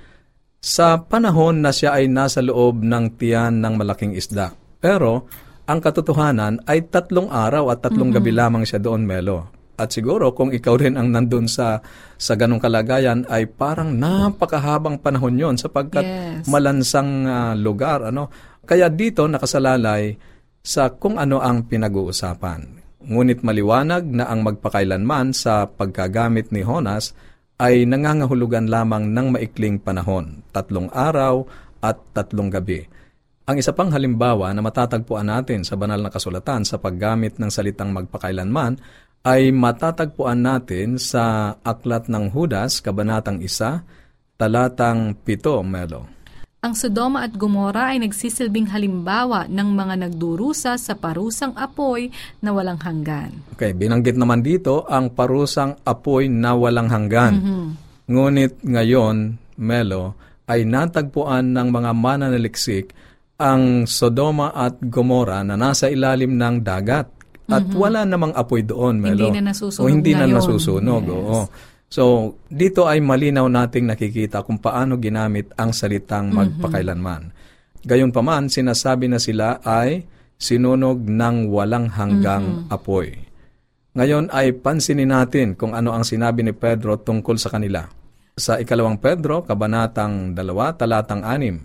sa 0.63 1.03
panahon 1.03 1.59
na 1.59 1.75
siya 1.75 1.99
ay 1.99 2.07
nasa 2.07 2.39
loob 2.39 2.87
ng 2.87 3.19
tiyan 3.19 3.59
ng 3.59 3.73
malaking 3.75 4.15
isda. 4.15 4.55
Pero 4.79 5.27
ang 5.67 5.83
katotohanan 5.83 6.63
ay 6.63 6.87
tatlong 6.87 7.27
araw 7.27 7.75
at 7.75 7.83
tatlong 7.83 8.15
mm-hmm. 8.15 8.23
gabi 8.23 8.31
lamang 8.31 8.63
siya 8.63 8.79
doon, 8.79 9.03
Melo. 9.03 9.51
At 9.75 9.91
siguro 9.91 10.31
kung 10.31 10.55
ikaw 10.55 10.79
rin 10.79 10.95
ang 10.95 11.11
nandun 11.11 11.51
sa 11.51 11.83
sa 12.15 12.39
ganong 12.39 12.63
kalagayan 12.63 13.27
ay 13.27 13.51
parang 13.51 13.91
napakahabang 13.91 15.03
panahon 15.03 15.35
yon 15.35 15.55
sapagkat 15.59 16.07
yes. 16.07 16.47
malansang 16.47 17.27
uh, 17.27 17.51
lugar 17.59 18.07
ano. 18.07 18.31
Kaya 18.63 18.87
dito 18.87 19.27
nakasalalay 19.27 20.15
sa 20.65 20.89
kung 20.89 21.21
ano 21.21 21.37
ang 21.45 21.69
pinag-uusapan. 21.69 22.81
Ngunit 23.05 23.45
maliwanag 23.45 24.09
na 24.09 24.25
ang 24.25 24.41
magpakailanman 24.41 25.29
sa 25.29 25.69
pagkagamit 25.69 26.49
ni 26.49 26.65
Honas 26.65 27.13
ay 27.61 27.85
nangangahulugan 27.85 28.65
lamang 28.65 29.13
ng 29.13 29.37
maikling 29.37 29.77
panahon, 29.77 30.41
tatlong 30.49 30.89
araw 30.89 31.45
at 31.85 32.01
tatlong 32.17 32.49
gabi. 32.49 32.81
Ang 33.45 33.61
isa 33.61 33.77
pang 33.77 33.93
halimbawa 33.93 34.49
na 34.57 34.65
matatagpuan 34.65 35.29
natin 35.29 35.61
sa 35.61 35.77
banal 35.77 36.01
na 36.01 36.09
kasulatan 36.09 36.65
sa 36.65 36.81
paggamit 36.81 37.37
ng 37.37 37.53
salitang 37.53 37.93
magpakailanman 37.93 38.81
ay 39.21 39.53
matatagpuan 39.53 40.41
natin 40.41 40.97
sa 40.97 41.53
Aklat 41.61 42.09
ng 42.09 42.33
Hudas, 42.33 42.81
Kabanatang 42.81 43.37
1, 43.37 44.37
Talatang 44.41 45.13
7, 45.21 45.61
Melo. 45.61 46.14
Ang 46.65 46.73
Sodoma 46.73 47.21
at 47.21 47.37
Gomora 47.37 47.93
ay 47.93 48.01
nagsisilbing 48.01 48.73
halimbawa 48.73 49.45
ng 49.45 49.69
mga 49.69 50.01
nagdurusa 50.01 50.81
sa 50.81 50.97
parusang 50.97 51.53
apoy 51.53 52.09
na 52.41 52.57
walang 52.57 52.81
hanggan. 52.81 53.53
Okay, 53.53 53.77
binanggit 53.77 54.17
naman 54.17 54.41
dito 54.41 54.81
ang 54.89 55.13
parusang 55.13 55.77
apoy 55.85 56.25
na 56.25 56.57
walang 56.57 56.89
hanggan. 56.89 57.33
Mm-hmm. 57.37 57.65
Ngunit 58.09 58.53
ngayon, 58.65 59.37
Melo, 59.61 60.17
ay 60.49 60.65
natagpuan 60.65 61.53
ng 61.53 61.69
mga 61.69 61.91
mananaliksik 61.93 62.97
ang 63.37 63.85
Sodoma 63.85 64.49
at 64.49 64.81
Gomora 64.81 65.45
na 65.45 65.53
nasa 65.53 65.85
ilalim 65.85 66.33
ng 66.33 66.65
dagat. 66.65 67.13
At 67.45 67.61
mm-hmm. 67.61 67.77
wala 67.77 68.09
namang 68.09 68.33
apoy 68.33 68.65
doon, 68.65 68.97
Melo. 68.97 69.29
Hindi 69.29 69.37
na 69.37 69.53
nasusunog 69.53 69.85
o 69.85 69.93
hindi 69.93 70.17
ngayon. 70.17 70.33
na 70.33 70.37
nasusunog, 70.41 71.03
yes. 71.05 71.13
oo. 71.13 71.41
So, 71.89 72.35
dito 72.49 72.89
ay 72.89 72.99
malinaw 72.99 73.45
nating 73.45 73.85
nakikita 73.87 74.41
kung 74.41 74.57
paano 74.57 74.97
ginamit 74.97 75.53
ang 75.55 75.71
salitang 75.71 76.33
mm-hmm. 76.33 76.39
magpakailanman. 76.59 77.23
Gayon 77.85 78.09
pa 78.09 78.25
man, 78.25 78.49
sinasabi 78.49 79.05
na 79.05 79.21
sila 79.21 79.61
ay 79.61 80.03
sinunog 80.35 81.05
ng 81.05 81.47
walang 81.53 81.87
hanggang 81.93 82.43
mm-hmm. 82.43 82.73
apoy. 82.73 83.13
Ngayon 83.95 84.27
ay 84.33 84.51
pansinin 84.59 85.13
natin 85.13 85.55
kung 85.55 85.71
ano 85.71 85.95
ang 85.95 86.03
sinabi 86.03 86.43
ni 86.43 86.51
Pedro 86.51 86.99
tungkol 86.99 87.39
sa 87.39 87.47
kanila. 87.47 87.87
Sa 88.35 88.59
ikalawang 88.59 88.99
Pedro, 88.99 89.47
kabanatang 89.47 90.35
dalawa, 90.35 90.75
talatang 90.75 91.23
anim, 91.23 91.55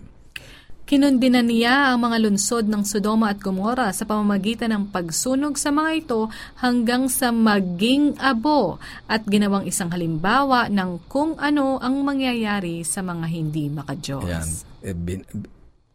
Kinundina 0.83 1.39
niya 1.39 1.93
ang 1.93 2.03
mga 2.03 2.17
lunsod 2.27 2.67
ng 2.67 2.83
Sodoma 2.83 3.31
at 3.31 3.39
Gomora 3.39 3.95
sa 3.95 4.03
pamamagitan 4.03 4.75
ng 4.75 4.83
pagsunog 4.91 5.55
sa 5.55 5.71
mga 5.71 6.03
ito 6.03 6.27
hanggang 6.59 7.07
sa 7.07 7.31
maging 7.31 8.19
abo 8.19 8.75
at 9.07 9.23
ginawang 9.23 9.63
isang 9.63 9.87
halimbawa 9.93 10.67
ng 10.67 11.07
kung 11.07 11.39
ano 11.39 11.79
ang 11.79 12.03
mangyayari 12.03 12.83
sa 12.83 12.99
mga 12.99 13.25
hindi 13.31 13.71
makadiyos. 13.71 14.27
Ayan. 14.27 14.49
Eh, 14.83 14.91
bin, 14.97 15.23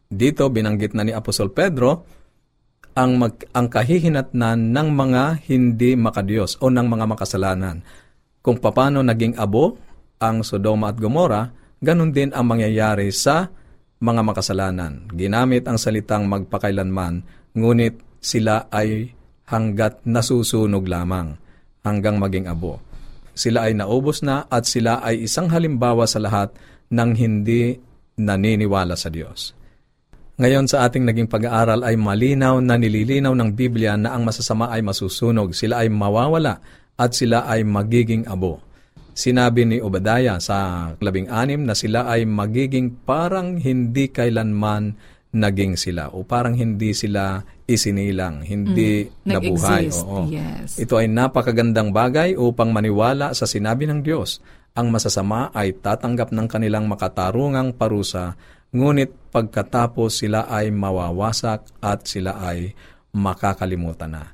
dito 0.08 0.48
binanggit 0.48 0.94
na 0.94 1.04
ni 1.04 1.12
Apostol 1.12 1.50
Pedro 1.52 2.06
ang 2.96 3.20
mag, 3.20 3.36
ang 3.52 3.68
kahihinatnan 3.68 4.72
ng 4.72 4.88
mga 4.96 5.44
hindi 5.52 5.92
makadiyos 5.92 6.56
o 6.64 6.72
ng 6.72 6.88
mga 6.88 7.04
makasalanan. 7.04 7.84
Kung 8.40 8.56
paano 8.56 9.04
naging 9.04 9.36
abo 9.36 9.76
ang 10.16 10.40
Sodoma 10.40 10.88
at 10.88 10.96
Gomora, 10.96 11.52
ganun 11.84 12.16
din 12.16 12.32
ang 12.32 12.48
mangyayari 12.48 13.12
sa 13.12 13.52
mga 14.00 14.20
makasalanan. 14.22 15.08
Ginamit 15.12 15.64
ang 15.64 15.80
salitang 15.80 16.28
magpakailanman, 16.28 17.24
ngunit 17.56 18.00
sila 18.20 18.68
ay 18.68 19.14
hanggat 19.48 20.02
nasusunog 20.04 20.84
lamang, 20.84 21.38
hanggang 21.86 22.18
maging 22.18 22.50
abo. 22.50 22.82
Sila 23.36 23.68
ay 23.68 23.76
naubos 23.76 24.24
na 24.24 24.48
at 24.48 24.64
sila 24.64 25.00
ay 25.04 25.28
isang 25.28 25.52
halimbawa 25.52 26.08
sa 26.08 26.18
lahat 26.18 26.52
ng 26.88 27.10
hindi 27.14 27.76
naniniwala 28.16 28.96
sa 28.96 29.12
Diyos. 29.12 29.52
Ngayon 30.36 30.68
sa 30.68 30.84
ating 30.84 31.04
naging 31.08 31.28
pag-aaral 31.32 31.80
ay 31.80 31.96
malinaw 31.96 32.60
na 32.60 32.76
nililinaw 32.76 33.32
ng 33.32 33.50
Biblia 33.56 33.96
na 33.96 34.12
ang 34.12 34.24
masasama 34.24 34.68
ay 34.68 34.84
masusunog, 34.84 35.56
sila 35.56 35.84
ay 35.84 35.88
mawawala 35.88 36.60
at 36.96 37.16
sila 37.16 37.48
ay 37.48 37.64
magiging 37.64 38.28
abo. 38.28 38.60
Sinabi 39.16 39.64
ni 39.64 39.80
Obadiah 39.80 40.36
sa 40.36 40.92
labing 41.00 41.32
anim 41.32 41.64
na 41.64 41.72
sila 41.72 42.04
ay 42.04 42.28
magiging 42.28 43.00
parang 43.08 43.56
hindi 43.56 44.12
kailanman 44.12 44.92
naging 45.32 45.80
sila 45.80 46.12
o 46.12 46.20
parang 46.20 46.52
hindi 46.52 46.92
sila 46.92 47.40
isinilang, 47.64 48.44
hindi 48.44 49.08
mm, 49.08 49.24
nabuhay. 49.24 49.88
Oo. 50.04 50.28
Yes. 50.28 50.76
Ito 50.76 51.00
ay 51.00 51.08
napakagandang 51.08 51.96
bagay 51.96 52.36
upang 52.36 52.76
maniwala 52.76 53.32
sa 53.32 53.48
sinabi 53.48 53.88
ng 53.88 54.04
Diyos. 54.04 54.44
Ang 54.76 54.92
masasama 54.92 55.48
ay 55.56 55.72
tatanggap 55.80 56.36
ng 56.36 56.44
kanilang 56.44 56.84
makatarungang 56.84 57.72
parusa, 57.72 58.36
ngunit 58.76 59.32
pagkatapos 59.32 60.12
sila 60.12 60.44
ay 60.44 60.68
mawawasak 60.68 61.64
at 61.80 62.04
sila 62.04 62.36
ay 62.36 62.76
makakalimutan 63.16 64.12
na. 64.12 64.24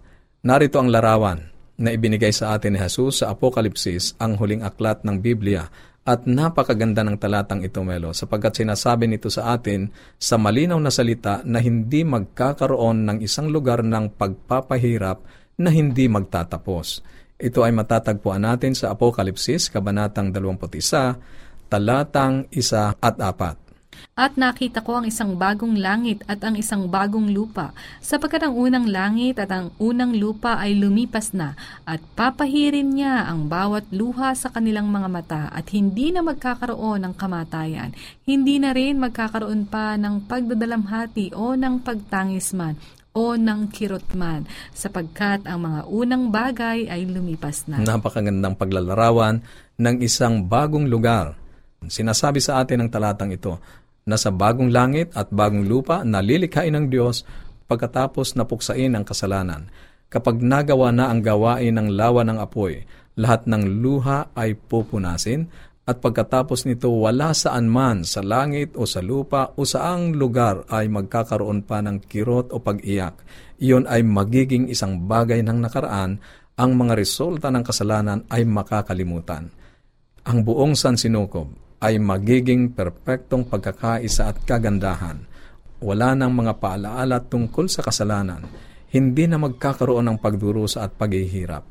Narito 0.43 0.83
ang 0.83 0.91
larawan 0.91 1.52
na 1.83 1.91
ibinigay 1.91 2.31
sa 2.31 2.55
atin 2.55 2.79
ni 2.79 2.81
Jesus 2.81 3.27
sa 3.27 3.35
Apokalipsis, 3.35 4.15
ang 4.23 4.39
huling 4.39 4.63
aklat 4.63 5.03
ng 5.03 5.19
Biblia. 5.19 5.67
At 6.03 6.27
napakaganda 6.27 7.03
ng 7.07 7.19
talatang 7.19 7.63
ito, 7.63 7.83
Melo, 7.83 8.15
sapagkat 8.15 8.63
sinasabi 8.63 9.07
nito 9.07 9.31
sa 9.31 9.55
atin 9.55 9.91
sa 10.19 10.39
malinaw 10.39 10.79
na 10.79 10.91
salita 10.91 11.43
na 11.43 11.63
hindi 11.63 12.03
magkakaroon 12.03 13.07
ng 13.07 13.19
isang 13.23 13.51
lugar 13.51 13.83
ng 13.83 14.15
pagpapahirap 14.15 15.19
na 15.59 15.71
hindi 15.71 16.11
magtatapos. 16.11 17.03
Ito 17.39 17.67
ay 17.67 17.75
matatagpuan 17.75 18.47
natin 18.47 18.75
sa 18.75 18.95
Apokalipsis, 18.95 19.71
Kabanatang 19.71 20.31
21, 20.35 21.71
talatang 21.71 22.47
1 22.51 23.03
at 23.03 23.15
4. 23.19 23.62
At 24.13 24.37
nakita 24.37 24.85
ko 24.85 25.01
ang 25.01 25.09
isang 25.09 25.41
bagong 25.41 25.81
langit 25.81 26.21
at 26.29 26.45
ang 26.45 26.53
isang 26.61 26.85
bagong 26.85 27.33
lupa, 27.33 27.73
sapagkat 28.05 28.45
ang 28.45 28.53
unang 28.53 28.85
langit 28.85 29.41
at 29.41 29.49
ang 29.49 29.73
unang 29.81 30.13
lupa 30.13 30.61
ay 30.61 30.77
lumipas 30.77 31.33
na, 31.33 31.57
at 31.89 32.05
papahirin 32.13 32.93
niya 32.93 33.25
ang 33.25 33.49
bawat 33.49 33.89
luha 33.89 34.37
sa 34.37 34.53
kanilang 34.53 34.93
mga 34.93 35.09
mata, 35.09 35.43
at 35.49 35.73
hindi 35.73 36.13
na 36.13 36.21
magkakaroon 36.21 37.09
ng 37.09 37.15
kamatayan, 37.17 37.97
hindi 38.29 38.61
na 38.61 38.77
rin 38.77 39.01
magkakaroon 39.01 39.65
pa 39.65 39.97
ng 39.97 40.29
pagdadalamhati 40.29 41.33
o 41.33 41.57
ng 41.57 41.81
pagtangis 41.81 42.53
man, 42.53 42.77
o 43.17 43.37
ng 43.37 43.69
kirot 43.73 44.13
man, 44.13 44.45
sapagkat 44.77 45.49
ang 45.49 45.65
mga 45.69 45.81
unang 45.89 46.29
bagay 46.29 46.85
ay 46.89 47.09
lumipas 47.09 47.65
na. 47.65 47.81
Napakagandang 47.81 48.61
paglalarawan 48.61 49.41
ng 49.81 49.97
isang 50.05 50.45
bagong 50.45 50.85
lugar. 50.85 51.37
Sinasabi 51.83 52.39
sa 52.39 52.63
atin 52.63 52.87
ng 52.87 52.91
talatang 52.93 53.35
ito, 53.35 53.59
na 54.07 54.19
sa 54.19 54.35
bagong 54.35 54.71
langit 54.71 55.15
at 55.15 55.31
bagong 55.31 55.67
lupa 55.67 56.03
na 56.03 56.19
lilikhain 56.19 56.75
ng 56.75 56.87
Diyos 56.91 57.23
pagkatapos 57.71 58.35
napuksain 58.35 58.93
ang 58.93 59.07
kasalanan. 59.07 59.71
Kapag 60.13 60.45
nagawa 60.45 60.93
na 60.93 61.09
ang 61.09 61.25
gawain 61.25 61.73
ng 61.73 61.89
lawa 61.97 62.21
ng 62.27 62.37
apoy, 62.37 62.85
lahat 63.17 63.49
ng 63.49 63.81
luha 63.81 64.29
ay 64.37 64.59
pupunasin 64.59 65.49
at 65.83 65.99
pagkatapos 65.99 66.69
nito 66.69 66.93
wala 66.93 67.35
saan 67.35 67.67
man 67.67 68.07
sa 68.07 68.23
langit 68.23 68.79
o 68.79 68.87
sa 68.87 69.03
lupa 69.03 69.51
o 69.59 69.67
saang 69.67 70.15
lugar 70.15 70.63
ay 70.71 70.87
magkakaroon 70.87 71.67
pa 71.67 71.83
ng 71.83 72.07
kirot 72.07 72.55
o 72.55 72.63
pag-iyak. 72.63 73.19
Iyon 73.59 73.89
ay 73.91 74.07
magiging 74.07 74.71
isang 74.71 75.09
bagay 75.11 75.43
ng 75.43 75.59
nakaraan, 75.59 76.23
ang 76.53 76.71
mga 76.77 76.95
resulta 76.95 77.49
ng 77.49 77.65
kasalanan 77.65 78.21
ay 78.29 78.45
makakalimutan. 78.45 79.49
Ang 80.23 80.39
buong 80.47 80.77
sansinukob 80.79 81.62
ay 81.83 81.99
magiging 81.99 82.71
perpektong 82.71 83.51
pagkakaisa 83.51 84.31
at 84.31 84.39
kagandahan. 84.47 85.27
Wala 85.83 86.15
nang 86.15 86.31
mga 86.39 86.63
paalaala 86.63 87.19
tungkol 87.19 87.67
sa 87.67 87.83
kasalanan. 87.83 88.47
Hindi 88.95 89.27
na 89.27 89.43
magkakaroon 89.43 90.07
ng 90.07 90.19
pagdurusa 90.23 90.87
at 90.87 90.95
paghihirap. 90.95 91.67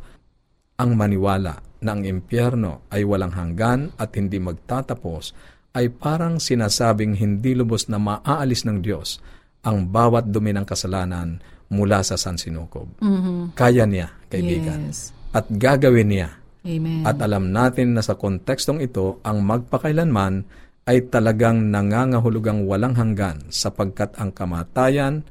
Ang 0.84 0.92
maniwala 1.00 1.64
na 1.80 1.90
ang 1.96 2.04
impyerno 2.04 2.92
ay 2.92 3.08
walang 3.08 3.32
hanggan 3.32 3.96
at 3.96 4.12
hindi 4.20 4.36
magtatapos 4.44 5.32
ay 5.72 5.88
parang 5.88 6.44
sinasabing 6.44 7.16
hindi 7.16 7.56
lubos 7.56 7.88
na 7.88 7.96
maaalis 7.96 8.68
ng 8.68 8.84
Diyos 8.84 9.24
ang 9.64 9.88
bawat 9.88 10.28
dumi 10.28 10.52
ng 10.52 10.68
kasalanan 10.68 11.40
mula 11.72 12.04
sa 12.04 12.20
sansinukob. 12.20 13.00
Mhm. 13.00 13.56
Kaya 13.56 13.88
niya, 13.88 14.12
kaibigan. 14.28 14.92
Yes. 14.92 15.16
At 15.32 15.48
gagawin 15.48 16.12
niya. 16.12 16.41
Amen. 16.62 17.02
At 17.06 17.18
alam 17.22 17.50
natin 17.50 17.98
na 17.98 18.06
sa 18.06 18.14
kontekstong 18.14 18.86
ito, 18.86 19.18
ang 19.26 19.42
magpakailanman 19.42 20.46
ay 20.86 21.10
talagang 21.10 21.70
nangangahulugang 21.70 22.66
walang 22.66 22.98
hanggan 22.98 23.50
sapagkat 23.50 24.14
ang 24.18 24.34
kamatayan 24.34 25.26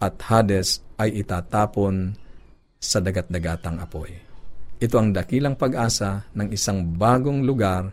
at 0.00 0.16
Hades 0.20 0.80
ay 1.00 1.24
itatapon 1.24 2.16
sa 2.82 2.98
dagat-dagatang 2.98 3.78
apoy. 3.78 4.10
Ito 4.82 4.98
ang 4.98 5.14
dakilang 5.14 5.54
pag-asa 5.54 6.26
ng 6.34 6.50
isang 6.50 6.98
bagong 6.98 7.46
lugar 7.46 7.86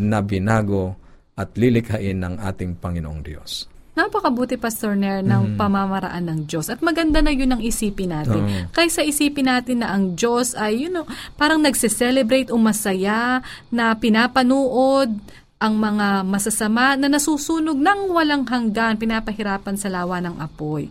na 0.00 0.24
binago 0.24 0.96
at 1.36 1.52
lilikhain 1.60 2.16
ng 2.16 2.40
ating 2.40 2.80
Panginoong 2.80 3.20
Diyos. 3.20 3.68
Napakabuti, 3.90 4.54
Pastor 4.54 4.94
Nair, 4.94 5.20
ng 5.26 5.58
pamamaraan 5.58 6.22
ng 6.30 6.38
Diyos. 6.46 6.70
At 6.70 6.78
maganda 6.78 7.18
na 7.18 7.34
yun 7.34 7.50
ang 7.50 7.62
isipin 7.62 8.14
natin. 8.14 8.42
Oo. 8.46 8.70
Kaysa 8.70 9.02
isipin 9.02 9.50
natin 9.50 9.82
na 9.82 9.90
ang 9.90 10.14
Diyos 10.14 10.54
ay, 10.54 10.86
you 10.86 10.90
know, 10.90 11.04
parang 11.34 11.58
nagse-celebrate 11.58 12.54
o 12.54 12.56
masaya 12.56 13.42
na 13.68 13.90
pinapanood 13.98 15.10
ang 15.60 15.74
mga 15.76 16.24
masasama 16.24 16.96
na 16.96 17.10
nasusunog 17.10 17.76
ng 17.76 18.14
walang 18.14 18.46
hanggan, 18.48 18.96
pinapahirapan 18.96 19.76
sa 19.76 19.92
lawa 19.92 20.22
ng 20.22 20.40
apoy. 20.40 20.88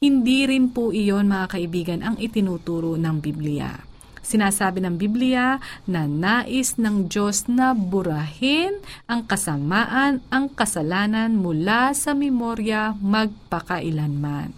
Hindi 0.00 0.48
rin 0.48 0.72
po 0.72 0.90
iyon, 0.90 1.28
mga 1.28 1.46
kaibigan, 1.52 2.00
ang 2.00 2.16
itinuturo 2.16 2.96
ng 2.96 3.16
Biblia. 3.20 3.89
Sinasabi 4.30 4.78
ng 4.78 4.94
Biblia 4.94 5.58
na 5.90 6.06
nais 6.06 6.78
ng 6.78 7.10
Diyos 7.10 7.50
na 7.50 7.74
burahin 7.74 8.78
ang 9.10 9.26
kasamaan, 9.26 10.22
ang 10.30 10.46
kasalanan 10.54 11.34
mula 11.34 11.90
sa 11.98 12.14
memorya 12.14 12.94
magpakailanman. 13.02 14.54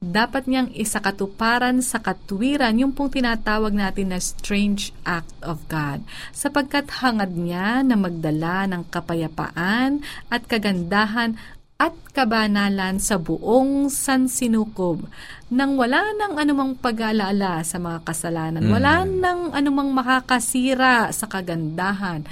Dapat 0.00 0.48
niyang 0.48 0.70
isakatuparan 0.72 1.84
sa 1.84 2.00
katwiran 2.00 2.72
yung 2.78 2.94
pong 2.96 3.20
tinatawag 3.20 3.74
natin 3.74 4.14
na 4.14 4.18
strange 4.22 4.96
act 5.04 5.34
of 5.44 5.60
God 5.68 6.00
sapagkat 6.32 6.88
hangad 7.04 7.36
niya 7.36 7.84
na 7.84 8.00
magdala 8.00 8.64
ng 8.64 8.88
kapayapaan 8.88 10.00
at 10.32 10.48
kagandahan 10.48 11.36
at 11.80 11.96
kabanalan 12.12 13.00
sa 13.00 13.16
buong 13.16 13.88
sansinukob 13.88 15.08
nang 15.48 15.80
wala 15.80 16.12
nang 16.14 16.36
anumang 16.36 16.76
pag-aalala 16.76 17.64
sa 17.64 17.80
mga 17.80 18.04
kasalanan, 18.04 18.68
wala 18.68 19.02
nang 19.08 19.50
anumang 19.50 19.90
makakasira 19.90 21.08
sa 21.10 21.24
kagandahan 21.26 22.22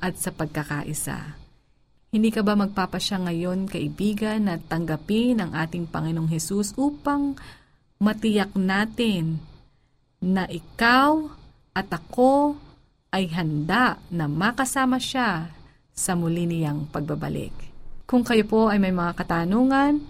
at 0.00 0.16
sa 0.16 0.32
pagkakaisa. 0.32 1.36
Hindi 2.10 2.32
ka 2.32 2.40
ba 2.40 2.56
magpapasya 2.56 3.28
ngayon, 3.28 3.68
kaibigan, 3.68 4.48
na 4.48 4.56
tanggapin 4.56 5.38
ang 5.38 5.52
ating 5.52 5.86
Panginoong 5.86 6.30
Hesus 6.30 6.74
upang 6.78 7.36
matiyak 8.00 8.56
natin 8.56 9.38
na 10.22 10.48
ikaw 10.48 11.28
at 11.76 11.90
ako 11.92 12.56
ay 13.14 13.28
handa 13.34 14.00
na 14.10 14.26
makasama 14.30 14.98
siya 14.98 15.52
sa 15.94 16.18
muli 16.18 16.46
niyang 16.46 16.90
pagbabalik. 16.90 17.73
Kung 18.04 18.20
kayo 18.20 18.44
po 18.44 18.68
ay 18.68 18.76
may 18.76 18.92
mga 18.92 19.16
katanungan 19.16 20.04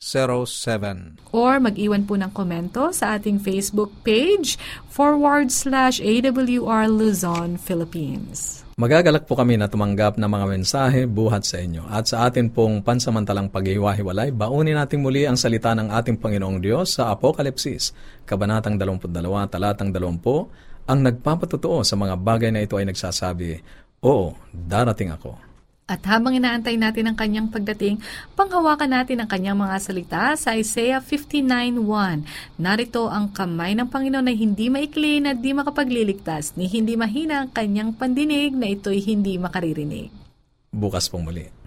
0968-8536-607. 0.05 1.33
or 1.33 1.57
mag-iwan 1.57 2.05
po 2.05 2.13
ng 2.13 2.29
komento 2.29 2.93
sa 2.93 3.17
ating 3.17 3.41
Facebook 3.41 3.89
page 4.05 4.53
forward 4.85 5.49
slash 5.49 5.97
AWR 5.97 6.85
Luzon, 6.85 7.57
Philippines. 7.57 8.61
Magagalak 8.75 9.23
po 9.23 9.39
kami 9.39 9.55
na 9.55 9.71
tumanggap 9.71 10.19
ng 10.19 10.27
mga 10.27 10.45
mensahe 10.51 11.01
buhat 11.07 11.47
sa 11.47 11.63
inyo. 11.63 11.87
At 11.87 12.11
sa 12.11 12.27
atin 12.27 12.51
pong 12.51 12.83
pansamantalang 12.83 13.47
paghiwa-hiwalay, 13.47 14.35
baunin 14.35 14.75
natin 14.75 14.99
muli 14.99 15.23
ang 15.23 15.39
salita 15.39 15.71
ng 15.71 15.89
ating 15.95 16.19
Panginoong 16.19 16.59
Diyos 16.59 16.99
sa 16.99 17.07
Apokalipsis, 17.15 17.95
Kabanatang 18.27 18.75
22, 18.75 19.15
Talatang 19.47 19.95
20, 19.95 20.91
ang 20.91 20.99
nagpapatutuo 21.01 21.87
sa 21.87 21.95
mga 21.95 22.19
bagay 22.19 22.51
na 22.51 22.67
ito 22.67 22.75
ay 22.75 22.85
nagsasabi, 22.91 23.63
Oo, 24.03 24.35
darating 24.51 25.09
ako. 25.15 25.54
At 25.85 26.01
habang 26.09 26.33
inaantay 26.33 26.81
natin 26.81 27.13
ang 27.13 27.13
kanyang 27.13 27.53
pagdating, 27.53 28.01
panghawakan 28.33 28.89
natin 28.89 29.21
ang 29.21 29.29
kanyang 29.29 29.53
mga 29.53 29.77
salita 29.77 30.33
sa 30.33 30.57
Isaiah 30.57 30.97
59.1. 30.97 32.25
Narito 32.57 33.05
ang 33.05 33.29
kamay 33.29 33.77
ng 33.77 33.85
Panginoon 33.85 34.25
na 34.25 34.33
hindi 34.33 34.73
maikli 34.73 35.21
na 35.21 35.37
di 35.37 35.53
makapagliligtas, 35.53 36.57
ni 36.57 36.65
hindi 36.65 36.97
mahina 36.97 37.45
ang 37.45 37.53
kanyang 37.53 37.93
pandinig 37.93 38.57
na 38.57 38.73
ito'y 38.73 38.97
hindi 38.97 39.37
makaririnig. 39.37 40.09
Bukas 40.73 41.05
pong 41.05 41.29
muli. 41.29 41.64